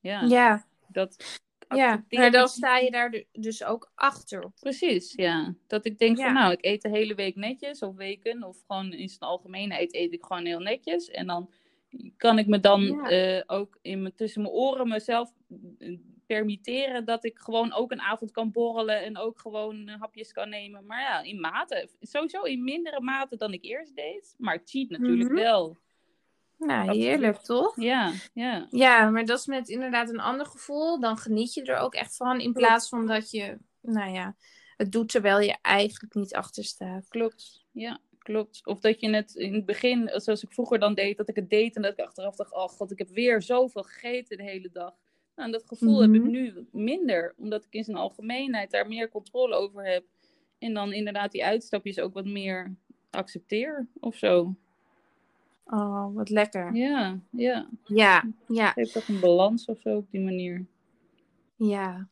ja, 0.00 0.22
Ja, 0.24 0.66
dat 0.88 1.40
ja. 1.68 2.04
maar 2.10 2.30
dan 2.30 2.48
sta 2.48 2.76
je 2.78 2.90
daar 2.90 3.10
du- 3.10 3.24
dus 3.32 3.64
ook 3.64 3.90
achter. 3.94 4.50
Precies, 4.60 5.12
ja. 5.14 5.54
Dat 5.66 5.86
ik 5.86 5.98
denk 5.98 6.16
Ja. 6.18 6.24
van 6.24 6.34
nou, 6.34 6.52
ik 6.52 6.64
eet 6.64 6.82
de 6.82 6.88
hele 6.88 7.14
week 7.14 7.36
netjes 7.36 7.82
of 7.82 7.94
weken. 7.96 8.42
Of 8.42 8.56
gewoon 8.66 8.92
in 8.92 9.08
zijn 9.08 9.20
algemeenheid 9.20 9.94
eet 9.94 10.12
ik 10.12 10.24
gewoon 10.24 10.44
heel 10.46 10.60
netjes. 10.60 11.10
En 11.10 11.26
dan 11.26 11.50
kan 12.16 12.38
ik 12.38 12.46
me 12.46 12.60
dan 12.60 12.82
Ja. 12.82 13.08
eh, 13.08 13.42
ook 13.46 13.78
in 13.82 14.02
mijn, 14.02 14.14
tussen 14.14 14.42
mijn 14.42 14.54
oren 14.54 14.88
mezelf 14.88 15.32
eh, 15.78 15.98
permitteren 16.26 17.04
dat 17.04 17.24
ik 17.24 17.38
gewoon 17.38 17.72
ook 17.72 17.92
een 17.92 18.00
avond 18.00 18.30
kan 18.30 18.50
borrelen 18.52 19.02
en 19.02 19.18
ook 19.18 19.40
gewoon 19.40 19.88
eh, 19.88 20.00
hapjes 20.00 20.32
kan 20.32 20.48
nemen. 20.48 20.86
Maar 20.86 21.00
ja, 21.00 21.20
in 21.22 21.40
mate. 21.40 21.88
Sowieso 22.00 22.42
in 22.42 22.64
mindere 22.64 23.00
mate 23.00 23.36
dan 23.36 23.52
ik 23.52 23.64
eerst 23.64 23.96
deed. 23.96 24.34
Maar 24.38 24.54
ik 24.54 24.62
cheat 24.64 24.88
natuurlijk 24.88 25.30
Mhm. 25.30 25.40
wel. 25.40 25.76
Nou, 26.58 26.96
heerlijk 26.96 27.36
toch? 27.38 27.80
Ja, 27.80 28.12
ja. 28.34 28.66
Ja, 28.70 29.10
maar 29.10 29.24
dat 29.24 29.38
is 29.38 29.46
met 29.46 29.68
inderdaad 29.68 30.08
een 30.08 30.20
ander 30.20 30.46
gevoel. 30.46 31.00
Dan 31.00 31.16
geniet 31.16 31.54
je 31.54 31.62
er 31.62 31.76
ook 31.78 31.94
echt 31.94 32.16
van. 32.16 32.40
In 32.40 32.52
plaats 32.52 32.88
van 32.88 33.06
dat 33.06 33.30
je, 33.30 33.58
nou 33.80 34.12
ja, 34.12 34.36
het 34.76 34.92
doet 34.92 35.08
terwijl 35.08 35.40
je 35.40 35.56
eigenlijk 35.62 36.14
niet 36.14 36.34
achter 36.34 36.64
staat. 36.64 37.08
Klopt, 37.08 37.64
ja, 37.72 38.00
klopt. 38.22 38.66
Of 38.66 38.80
dat 38.80 39.00
je 39.00 39.10
het 39.14 39.34
in 39.34 39.54
het 39.54 39.64
begin, 39.64 40.10
zoals 40.14 40.42
ik 40.42 40.52
vroeger 40.52 40.78
dan 40.78 40.94
deed, 40.94 41.16
dat 41.16 41.28
ik 41.28 41.36
het 41.36 41.50
deed 41.50 41.76
en 41.76 41.82
dat 41.82 41.92
ik 41.92 42.00
achteraf 42.04 42.36
dacht, 42.36 42.54
oh 42.54 42.68
god, 42.68 42.90
ik 42.90 42.98
heb 42.98 43.08
weer 43.08 43.42
zoveel 43.42 43.82
gegeten 43.82 44.36
de 44.36 44.42
hele 44.42 44.68
dag. 44.72 44.94
Nou, 45.36 45.46
en 45.46 45.52
dat 45.52 45.66
gevoel 45.66 46.00
heb 46.00 46.12
ik 46.14 46.20
Mhm. 46.22 46.30
nu 46.30 46.66
minder, 46.72 47.34
omdat 47.36 47.64
ik 47.64 47.72
in 47.74 47.84
zijn 47.84 47.96
algemeenheid 47.96 48.70
daar 48.70 48.88
meer 48.88 49.08
controle 49.08 49.54
over 49.54 49.84
heb. 49.86 50.04
En 50.58 50.74
dan 50.74 50.92
inderdaad 50.92 51.32
die 51.32 51.44
uitstapjes 51.44 51.98
ook 51.98 52.14
wat 52.14 52.24
meer 52.26 52.74
accepteer 53.10 53.86
of 54.00 54.16
zo. 54.16 54.54
Oh, 55.64 56.14
wat 56.14 56.28
lekker. 56.30 56.74
Ja, 56.74 57.18
ja. 57.30 57.68
Ja, 57.84 58.24
ja, 58.48 58.70
Geeft 58.70 58.92
toch 58.92 59.08
een 59.08 59.20
balans 59.20 59.64
of 59.66 59.80
zo 59.80 59.96
op 59.96 60.10
die 60.10 60.20
manier. 60.20 60.66
ja. 61.56 62.08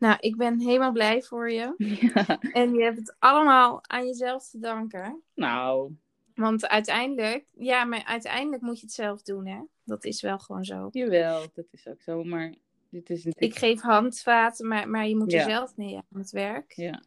Nou, 0.00 0.16
ik 0.20 0.36
ben 0.36 0.60
helemaal 0.60 0.92
blij 0.92 1.22
voor 1.22 1.50
je. 1.50 1.74
Ja. 2.14 2.38
En 2.52 2.74
je 2.74 2.82
hebt 2.82 2.98
het 2.98 3.14
allemaal 3.18 3.80
aan 3.86 4.06
jezelf 4.06 4.48
te 4.50 4.58
danken. 4.58 5.22
Nou, 5.34 5.92
Want 6.34 6.68
uiteindelijk, 6.68 7.44
ja, 7.58 7.84
maar 7.84 8.04
uiteindelijk 8.04 8.62
moet 8.62 8.80
je 8.80 8.86
het 8.86 8.94
zelf 8.94 9.22
doen, 9.22 9.46
hè? 9.46 9.58
Dat 9.84 10.04
is 10.04 10.22
wel 10.22 10.38
gewoon 10.38 10.64
zo. 10.64 10.88
jawel, 10.92 11.40
dat 11.54 11.66
is 11.70 11.86
ook 11.88 12.02
zo. 12.02 12.24
Maar 12.24 12.54
dit 12.90 13.10
is 13.10 13.24
natuurlijk... 13.24 13.52
Ik 13.52 13.58
geef 13.58 13.80
handvaten, 13.80 14.68
maar, 14.68 14.88
maar 14.88 15.06
je 15.08 15.16
moet 15.16 15.32
er 15.32 15.38
Ja. 15.38 15.44
zelf 15.48 15.76
mee 15.76 15.96
aan 15.96 16.20
het 16.20 16.30
werk. 16.30 16.72
Ja, 16.72 17.02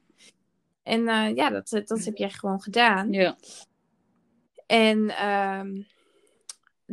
En 0.83 1.07
eh, 1.07 1.35
ja, 1.35 1.49
dat, 1.49 1.69
dat 1.85 2.03
heb 2.05 2.15
jij 2.17 2.29
gewoon 2.29 2.61
gedaan. 2.61 3.11
ja, 3.11 3.35
En 4.65 5.09
ehm, 5.09 5.81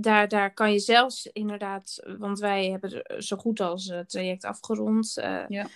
daar, 0.00 0.28
daar 0.28 0.54
kan 0.54 0.72
je 0.72 0.78
zelfs 0.78 1.26
inderdaad, 1.32 2.02
want 2.18 2.38
wij 2.38 2.70
hebben 2.70 3.22
zo 3.22 3.36
goed 3.36 3.60
als 3.60 3.86
het 3.86 4.08
traject 4.10 4.44
afgerond. 4.44 5.16
eh, 5.18 5.44
Ja. 5.48 5.66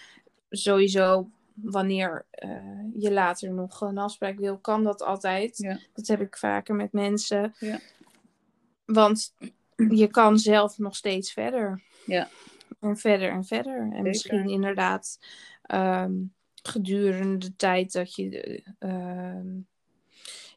Sowieso, 0.51 1.31
wanneer 1.55 2.25
eh, 2.31 2.51
je 2.95 3.13
later 3.13 3.53
nog 3.53 3.81
een 3.81 3.99
afspraak 3.99 4.39
wil, 4.39 4.59
kan 4.59 4.85
dat 4.85 5.03
altijd. 5.03 5.59
Ja. 5.59 5.79
Dat 5.93 6.07
heb 6.07 6.21
ik 6.21 6.37
vaker 6.37 6.75
met 6.75 6.93
mensen. 6.93 7.55
Ja. 7.59 7.79
Want 8.85 9.35
je 9.89 10.07
kan 10.07 10.39
zelf 10.39 10.79
nog 10.79 10.97
steeds 10.97 11.33
verder. 11.33 11.83
Ja. 12.07 12.29
En 12.81 12.97
verder 12.97 13.31
en 13.31 13.45
verder. 13.45 13.79
En 13.81 13.89
Zeker. 13.91 14.03
misschien 14.03 14.49
inderdaad 14.49 15.19
ehm, 15.63 16.13
gedurende 16.63 17.39
de 17.39 17.57
tijd 17.57 17.93
dat 17.93 18.15
je 18.15 18.63
eh, 18.79 18.91
ehm, 18.91 19.47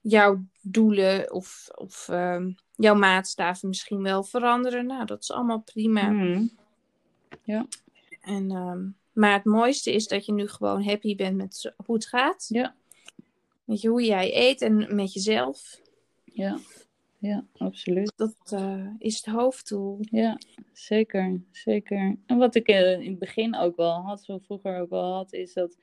jouw 0.01 0.43
doelen 0.61 1.31
of, 1.33 1.67
of 1.75 2.09
ehm, 2.09 2.51
jouw 2.77 2.95
maatstaven 2.95 3.67
misschien 3.67 4.01
wel 4.01 4.23
veranderen. 4.23 4.85
Nou, 4.85 5.05
dat 5.05 5.21
is 5.21 5.31
allemaal 5.31 5.61
prima. 5.61 6.09
Mhm. 6.09 6.47
En, 8.21 8.51
ehm, 8.51 8.87
maar 9.13 9.33
het 9.33 9.45
mooiste 9.45 9.93
is 9.93 10.07
dat 10.07 10.25
je 10.25 10.33
nu 10.33 10.47
gewoon 10.47 10.83
happy 10.83 11.15
bent 11.15 11.37
met 11.37 11.73
hoe 11.85 11.95
het 11.95 12.07
gaat. 12.07 12.45
Ja. 12.49 12.75
Met 13.63 13.81
je, 13.81 13.89
hoe 13.89 14.05
jij 14.05 14.35
eet 14.35 14.61
en 14.61 14.95
met 14.95 15.13
jezelf. 15.13 15.81
ja, 16.23 16.59
ja, 17.19 17.45
absoluut. 17.57 18.13
Dat 18.15 18.35
eh, 18.49 18.87
is 18.97 19.15
het 19.15 19.25
hoofddoel. 19.25 19.97
Ja, 19.99 20.37
zeker, 20.73 21.41
zeker. 21.51 22.17
En 22.25 22.37
wat 22.37 22.55
ik 22.55 22.67
eh, 22.67 22.99
in 22.99 23.09
het 23.09 23.19
begin 23.19 23.55
ook 23.55 23.75
wel 23.75 24.01
had, 24.01 24.23
zo 24.23 24.37
vroeger 24.37 24.79
ook 24.79 24.89
wel 24.89 25.13
had, 25.13 25.33
is 25.33 25.53
dat, 25.53 25.77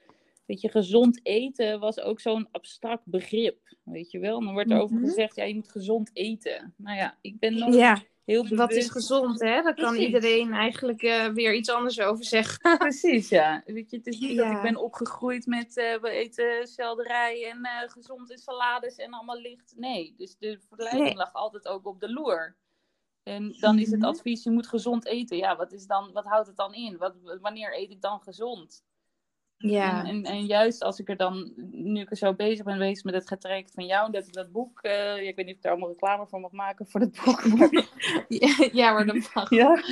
weet 0.47 0.61
je, 0.61 0.69
gezond 0.69 1.21
eten 1.23 1.81
was 1.81 2.01
ook 2.01 2.21
zo'n 2.21 2.49
abstract 2.51 3.03
begrip, 3.07 3.77
weet 3.83 4.11
je 4.11 4.19
wel. 4.19 4.41
Dan 4.41 4.53
wordt 4.53 4.71
er 4.71 4.81
over 4.81 4.97
Mhm. 4.97 5.05
gezegd, 5.07 5.37
ja, 5.37 5.45
je 5.45 5.55
moet 5.55 5.71
gezond 5.71 6.11
eten. 6.13 6.75
Nou 6.77 6.97
ja, 6.97 7.19
ik 7.21 7.39
ben 7.39 7.59
nog 7.59 7.75
Ja, 7.75 8.03
heel 8.25 8.43
bewust. 8.43 8.61
wat 8.61 8.71
is 8.73 8.91
gezond, 8.91 9.41
hè? 9.41 9.63
Daar 9.63 9.75
kan 9.75 9.95
iedereen 9.95 10.53
eigenlijk 10.53 11.03
eh, 11.03 11.27
weer 11.27 11.55
iets 11.55 11.71
anders 11.71 12.01
over 12.01 12.25
zeggen. 12.25 12.59
Precies, 12.79 13.29
ja. 13.29 13.63
Weet 13.67 13.91
je, 13.91 13.97
het 13.97 14.07
is 14.07 14.19
niet 14.19 14.37
dat 14.37 14.51
ik 14.51 14.63
ben 14.63 14.77
opgegroeid 14.77 15.47
met 15.47 15.77
eh, 15.77 16.01
we 16.01 16.09
eten 16.11 16.67
selderij 16.67 17.51
en 17.51 17.65
eh, 17.65 17.89
gezonde 17.91 18.39
salades 18.39 18.97
en 18.97 19.13
allemaal 19.13 19.41
licht. 19.41 19.75
Nee, 19.77 20.15
dus 20.17 20.37
de 20.39 20.59
verleiding 20.69 21.05
Nee. 21.07 21.17
lag 21.17 21.33
altijd 21.33 21.67
ook 21.69 21.87
op 21.87 22.01
de 22.01 22.13
loer. 22.13 22.57
En 23.23 23.57
dan 23.61 23.79
is 23.79 23.91
het 23.91 24.01
Mhm. 24.01 24.09
advies, 24.09 24.43
je 24.43 24.51
moet 24.51 24.67
gezond 24.67 25.07
eten. 25.07 25.37
Ja, 25.37 25.57
wat, 25.57 25.73
is 25.73 25.87
dan, 25.87 26.13
wat 26.13 26.25
houdt 26.25 26.47
het 26.47 26.57
dan 26.57 26.75
in? 26.75 26.97
Wat, 26.97 27.15
wanneer 27.41 27.79
eet 27.79 27.91
ik 27.91 28.01
dan 28.01 28.21
gezond? 28.21 28.85
Ja, 29.59 29.99
En, 30.05 30.07
en, 30.07 30.25
en 30.25 30.47
juist 30.47 30.83
als 30.83 30.99
ik 30.99 31.09
er 31.09 31.17
dan, 31.17 31.53
nu 31.71 32.01
ik 32.01 32.11
er 32.11 32.17
zo 32.17 32.35
bezig 32.35 32.65
ben 32.65 32.73
geweest 32.75 33.05
met 33.05 33.15
het 33.15 33.29
getrekt 33.29 33.71
van 33.75 33.87
jou, 33.87 34.11
dat, 34.13 34.33
dat 34.33 34.53
boek, 34.53 34.81
eh, 34.83 34.93
ja, 34.95 35.29
ik 35.29 35.37
weet 35.37 35.47
niet 35.47 35.49
of 35.49 35.57
ik 35.57 35.63
daar 35.63 35.73
allemaal 35.73 35.89
reclame 35.91 36.27
voor 36.27 36.41
mag 36.41 36.51
maken 36.53 36.87
voor 36.89 37.01
dat 37.01 37.11
boek. 37.25 37.45
maar- 37.45 37.87
ja, 38.73 38.93
maar 38.93 39.07
dat 39.07 39.31
mag. 39.35 39.51
ja. 39.51 39.83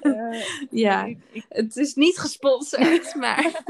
Eh, 0.00 0.42
Ja, 0.70 1.04
ik- 1.04 1.18
ik- 1.32 1.44
het 1.48 1.76
is 1.76 1.94
niet 1.94 2.18
gesponsord, 2.18 3.14
maar... 3.24 3.62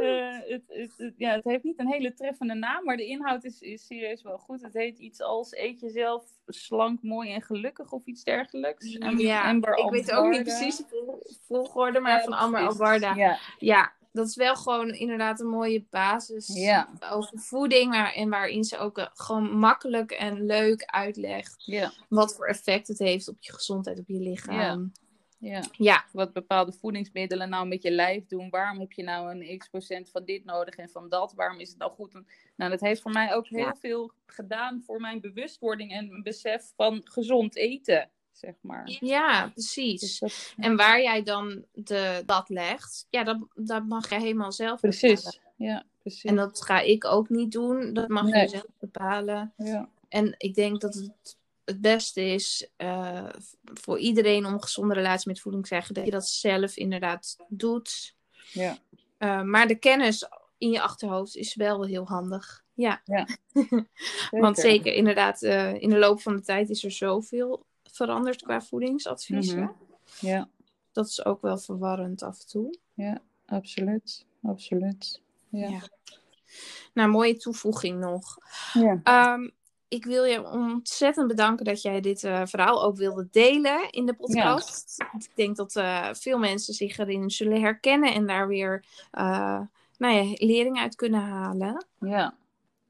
Eh, 0.00 0.38
het, 0.50 0.62
het, 0.68 0.92
het- 0.96 1.14
ja, 1.16 1.30
het 1.34 1.44
heeft 1.44 1.64
niet 1.64 1.78
een 1.78 1.88
hele 1.92 2.14
treffende 2.14 2.54
naam, 2.54 2.84
maar 2.84 2.96
de 2.96 3.06
inhoud 3.06 3.44
is, 3.44 3.60
is 3.60 3.86
serieus 3.86 4.22
wel 4.22 4.38
goed. 4.38 4.62
Het 4.62 4.72
heet 4.74 4.98
iets 4.98 5.20
als 5.20 5.52
eet 5.56 5.80
jezelf 5.80 6.24
slank, 6.46 7.02
mooi 7.02 7.32
en 7.32 7.42
gelukkig 7.42 7.92
of 7.92 8.04
iets 8.06 8.24
dergelijks. 8.24 8.94
En, 8.98 9.18
Ja, 9.18 9.48
Amber 9.48 9.76
ik 9.78 9.90
weet 9.90 10.12
ook 10.12 10.30
niet 10.30 10.42
precies 10.42 10.76
de 10.76 10.84
vol- 10.88 11.22
volgorde, 11.46 12.00
maar 12.00 12.16
Ja, 12.16 12.22
van 12.24 12.32
Amber. 12.32 12.60
Albarda. 12.60 13.14
Ja, 13.14 13.38
Ja, 13.58 13.92
dat 14.12 14.26
is 14.28 14.36
wel 14.36 14.56
gewoon 14.56 14.88
inderdaad 14.94 15.40
een 15.40 15.48
mooie 15.48 15.84
basis 15.90 16.46
ja, 16.54 16.88
over 17.10 17.38
voeding. 17.38 17.90
Maar, 17.90 18.12
en 18.12 18.28
waarin 18.28 18.64
ze 18.64 18.78
ook 18.78 18.98
eh, 18.98 19.06
gewoon 19.12 19.58
makkelijk 19.58 20.10
en 20.10 20.46
leuk 20.46 20.82
uitlegt 20.84 21.54
wat 22.08 22.34
voor 22.34 22.46
effect 22.46 22.88
het 22.88 22.98
heeft 22.98 23.28
op 23.28 23.36
je 23.40 23.52
gezondheid, 23.52 23.98
op 23.98 24.08
je 24.08 24.20
lichaam. 24.20 24.92
Ja. 25.40 25.62
Ja, 25.72 26.04
Wat 26.12 26.32
bepaalde 26.32 26.72
voedingsmiddelen 26.72 27.48
nou 27.48 27.68
met 27.68 27.82
je 27.82 27.90
lijf 27.90 28.26
doen. 28.26 28.50
Waarom 28.50 28.80
heb 28.80 28.92
je 28.92 29.02
nou 29.02 29.30
een 29.30 29.58
x 29.58 29.68
procent 29.68 30.10
van 30.10 30.24
dit 30.24 30.44
nodig 30.44 30.76
en 30.76 30.88
van 30.90 31.08
dat? 31.08 31.32
Waarom 31.34 31.60
is 31.60 31.68
het 31.68 31.78
nou 31.78 31.92
goed? 31.92 32.12
Nou, 32.56 32.70
dat 32.70 32.80
heeft 32.80 33.00
voor 33.02 33.12
mij 33.12 33.34
ook 33.34 33.46
heel 33.46 33.58
Ja. 33.58 33.74
veel 33.80 34.12
gedaan 34.26 34.82
voor 34.86 35.00
mijn 35.00 35.20
bewustwording 35.20 35.92
en 35.92 36.08
mijn 36.08 36.22
besef 36.22 36.72
van 36.76 37.00
gezond 37.04 37.56
eten, 37.56 38.10
zeg 38.32 38.54
maar. 38.60 38.96
ja, 39.00 39.44
Dus 39.44 39.52
precies. 39.52 40.18
dat, 40.18 40.54
En 40.56 40.76
waar 40.76 41.02
jij 41.02 41.22
dan 41.22 41.64
de, 41.72 42.22
dat 42.26 42.48
legt, 42.48 43.06
ja, 43.10 43.24
dat, 43.24 43.38
dat 43.54 43.86
mag 43.86 44.08
jij 44.10 44.20
helemaal 44.20 44.52
zelf 44.52 44.80
bepalen. 44.80 44.98
precies. 45.14 45.40
Ja, 45.56 45.84
precies. 45.98 46.24
En 46.24 46.36
dat 46.36 46.62
ga 46.62 46.80
ik 46.80 47.04
ook 47.04 47.28
niet 47.28 47.52
doen. 47.52 47.92
Dat 47.92 48.08
mag 48.08 48.24
Nee. 48.24 48.42
je 48.42 48.48
zelf 48.48 48.66
bepalen. 48.78 49.52
ja. 49.56 49.88
En 50.08 50.34
ik 50.36 50.54
denk 50.54 50.80
dat 50.80 50.94
het 50.94 51.38
het 51.70 51.80
beste 51.80 52.24
is 52.24 52.70
eh, 52.76 53.28
voor 53.62 53.98
iedereen 53.98 54.46
om 54.46 54.52
een 54.52 54.62
gezonde 54.62 54.94
relatie 54.94 55.28
met 55.28 55.40
voeding 55.40 55.62
te 55.62 55.68
krijgen, 55.68 55.94
dat 55.94 56.04
je 56.04 56.10
dat 56.10 56.28
zelf 56.28 56.76
inderdaad 56.76 57.36
doet. 57.48 58.14
Ja. 58.52 58.78
Eh, 59.18 59.42
maar 59.42 59.66
de 59.66 59.74
kennis 59.74 60.28
in 60.58 60.70
je 60.70 60.82
achterhoofd 60.82 61.36
is 61.36 61.54
wel 61.54 61.84
heel 61.84 62.06
handig. 62.06 62.64
Ja, 62.74 63.02
want 64.30 64.58
zeker 64.58 64.92
inderdaad, 64.92 65.42
eh, 65.42 65.74
in 65.74 65.90
de 65.90 65.98
loop 65.98 66.20
van 66.20 66.36
de 66.36 66.42
tijd 66.42 66.70
is 66.70 66.84
er 66.84 66.90
zoveel 66.90 67.64
veranderd 67.82 68.42
qua 68.42 68.60
voedingsadviezen. 68.60 69.62
Mhm. 69.62 69.72
Ja, 70.26 70.48
Dat 70.92 71.06
is 71.06 71.24
ook 71.24 71.42
wel 71.42 71.58
verwarrend 71.58 72.22
af 72.22 72.40
en 72.40 72.46
toe. 72.46 72.78
absoluut. 73.46 74.26
Absoluut. 74.42 75.20
Ja. 75.48 75.68
Ja. 75.68 75.80
Nou, 76.94 77.10
mooie 77.10 77.36
toevoeging 77.36 78.00
nog. 78.00 78.36
Ja. 78.72 79.00
Ehm, 79.02 79.48
ik 79.90 80.04
wil 80.04 80.24
je 80.24 80.50
ontzettend 80.50 81.28
bedanken 81.28 81.64
dat 81.64 81.82
jij 81.82 82.00
dit 82.00 82.24
eh, 82.24 82.42
verhaal 82.46 82.82
ook 82.82 82.96
wilde 82.96 83.28
delen 83.30 83.90
in 83.90 84.06
de 84.06 84.14
podcast. 84.14 85.04
Ik 85.18 85.36
denk 85.36 85.56
dat 85.56 85.76
eh, 85.76 86.08
veel 86.12 86.38
mensen 86.38 86.74
zich 86.74 86.98
erin 86.98 87.30
zullen 87.30 87.60
herkennen 87.60 88.14
en 88.14 88.26
daar 88.26 88.48
weer 88.48 88.84
uh, 89.18 89.60
nou 89.98 90.14
ja, 90.14 90.34
lering 90.46 90.78
uit 90.78 90.94
kunnen 90.94 91.20
halen. 91.20 91.86
Ja. 92.00 92.34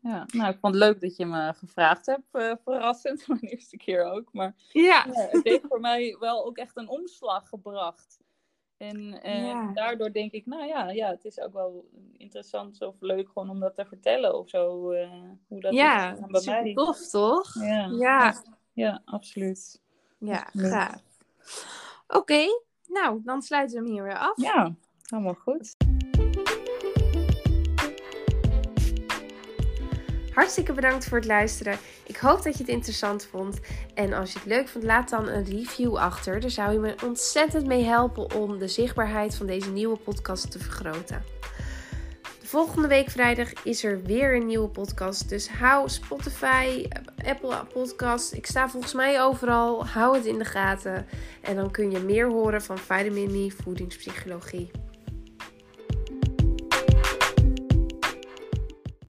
ja. 0.00 0.26
Nou, 0.26 0.50
ik 0.50 0.58
vond 0.60 0.74
het 0.74 0.82
leuk 0.82 1.00
dat 1.00 1.16
je 1.16 1.26
me 1.26 1.52
gevraagd 1.54 2.06
hebt. 2.06 2.58
Verrassend, 2.64 3.24
mijn 3.28 3.40
eerste 3.40 3.76
keer 3.76 4.04
ook. 4.04 4.32
Maar 4.32 4.54
ja. 4.68 4.82
ja, 4.82 5.28
het 5.30 5.44
heeft 5.44 5.66
voor 5.68 5.80
mij 5.80 6.16
wel 6.18 6.46
ook 6.46 6.56
echt 6.56 6.76
een 6.76 6.88
omslag 6.88 7.48
gebracht. 7.48 8.18
En, 8.80 9.18
Ja. 9.22 9.72
daardoor 9.72 10.12
denk 10.12 10.32
ik, 10.32 10.46
nou 10.46 10.66
ja, 10.66 10.90
ja, 10.90 11.10
het 11.10 11.24
is 11.24 11.40
ook 11.40 11.52
wel 11.52 11.88
interessant 12.16 12.82
of 12.82 12.94
leuk 13.00 13.28
gewoon 13.32 13.50
om 13.50 13.60
dat 13.60 13.74
te 13.74 13.84
vertellen 13.84 14.38
of 14.38 14.48
zo. 14.48 14.90
eh, 14.90 15.10
hoe 15.48 15.60
dat 15.60 15.72
ja, 15.74 16.12
is 16.12 16.18
bij 16.26 16.40
super 16.40 16.62
mij. 16.62 16.74
tof 16.74 17.08
toch? 17.08 17.54
Ja. 17.54 17.88
Ja, 17.98 18.42
Ja, 18.72 19.02
absoluut. 19.04 19.80
ja, 20.18 20.40
Absoluut. 20.42 20.68
gaaf. 20.72 21.02
Oké, 22.08 22.44
nou, 22.86 23.20
dan 23.24 23.42
sluiten 23.42 23.76
we 23.78 23.82
hem 23.84 23.92
hier 23.92 24.02
weer 24.02 24.18
af. 24.18 24.36
Ja, 24.42 24.74
helemaal 25.06 25.34
goed. 25.34 25.76
Hartstikke 30.34 30.72
bedankt 30.72 31.04
voor 31.04 31.18
het 31.18 31.26
luisteren. 31.26 31.78
Ik 32.06 32.16
hoop 32.16 32.42
dat 32.42 32.52
je 32.52 32.58
het 32.62 32.72
interessant 32.72 33.24
vond. 33.30 33.60
En 33.94 34.12
als 34.12 34.32
je 34.32 34.38
het 34.38 34.48
leuk 34.48 34.68
vond, 34.68 34.84
laat 34.84 35.10
dan 35.10 35.28
een 35.28 35.44
review 35.44 35.96
achter. 35.96 36.40
Daar 36.40 36.50
zou 36.50 36.72
je 36.72 36.78
me 36.78 36.94
ontzettend 37.04 37.66
mee 37.66 37.84
helpen 37.84 38.34
om 38.34 38.58
de 38.58 38.68
zichtbaarheid 38.68 39.34
van 39.34 39.46
deze 39.46 39.70
nieuwe 39.70 39.96
podcast 39.96 40.50
te 40.50 40.58
vergroten. 40.58 41.24
De 42.40 42.46
volgende 42.46 42.88
week 42.88 43.10
vrijdag 43.10 43.52
is 43.64 43.84
er 43.84 44.02
weer 44.02 44.34
een 44.34 44.46
nieuwe 44.46 44.68
podcast. 44.68 45.28
Dus 45.28 45.48
hou 45.48 45.88
Spotify, 45.88 46.88
Apple 47.24 47.64
Podcast. 47.72 48.32
Ik 48.32 48.46
sta 48.46 48.68
volgens 48.68 48.94
mij 48.94 49.22
overal. 49.22 49.86
Hou 49.86 50.16
het 50.16 50.26
in 50.26 50.38
de 50.38 50.44
gaten. 50.44 51.06
En 51.40 51.56
dan 51.56 51.70
kun 51.70 51.90
je 51.90 51.98
meer 51.98 52.28
horen 52.28 52.62
van 52.62 52.78
Vitamin 52.78 53.52
Voedingspsychologie. 53.62 54.70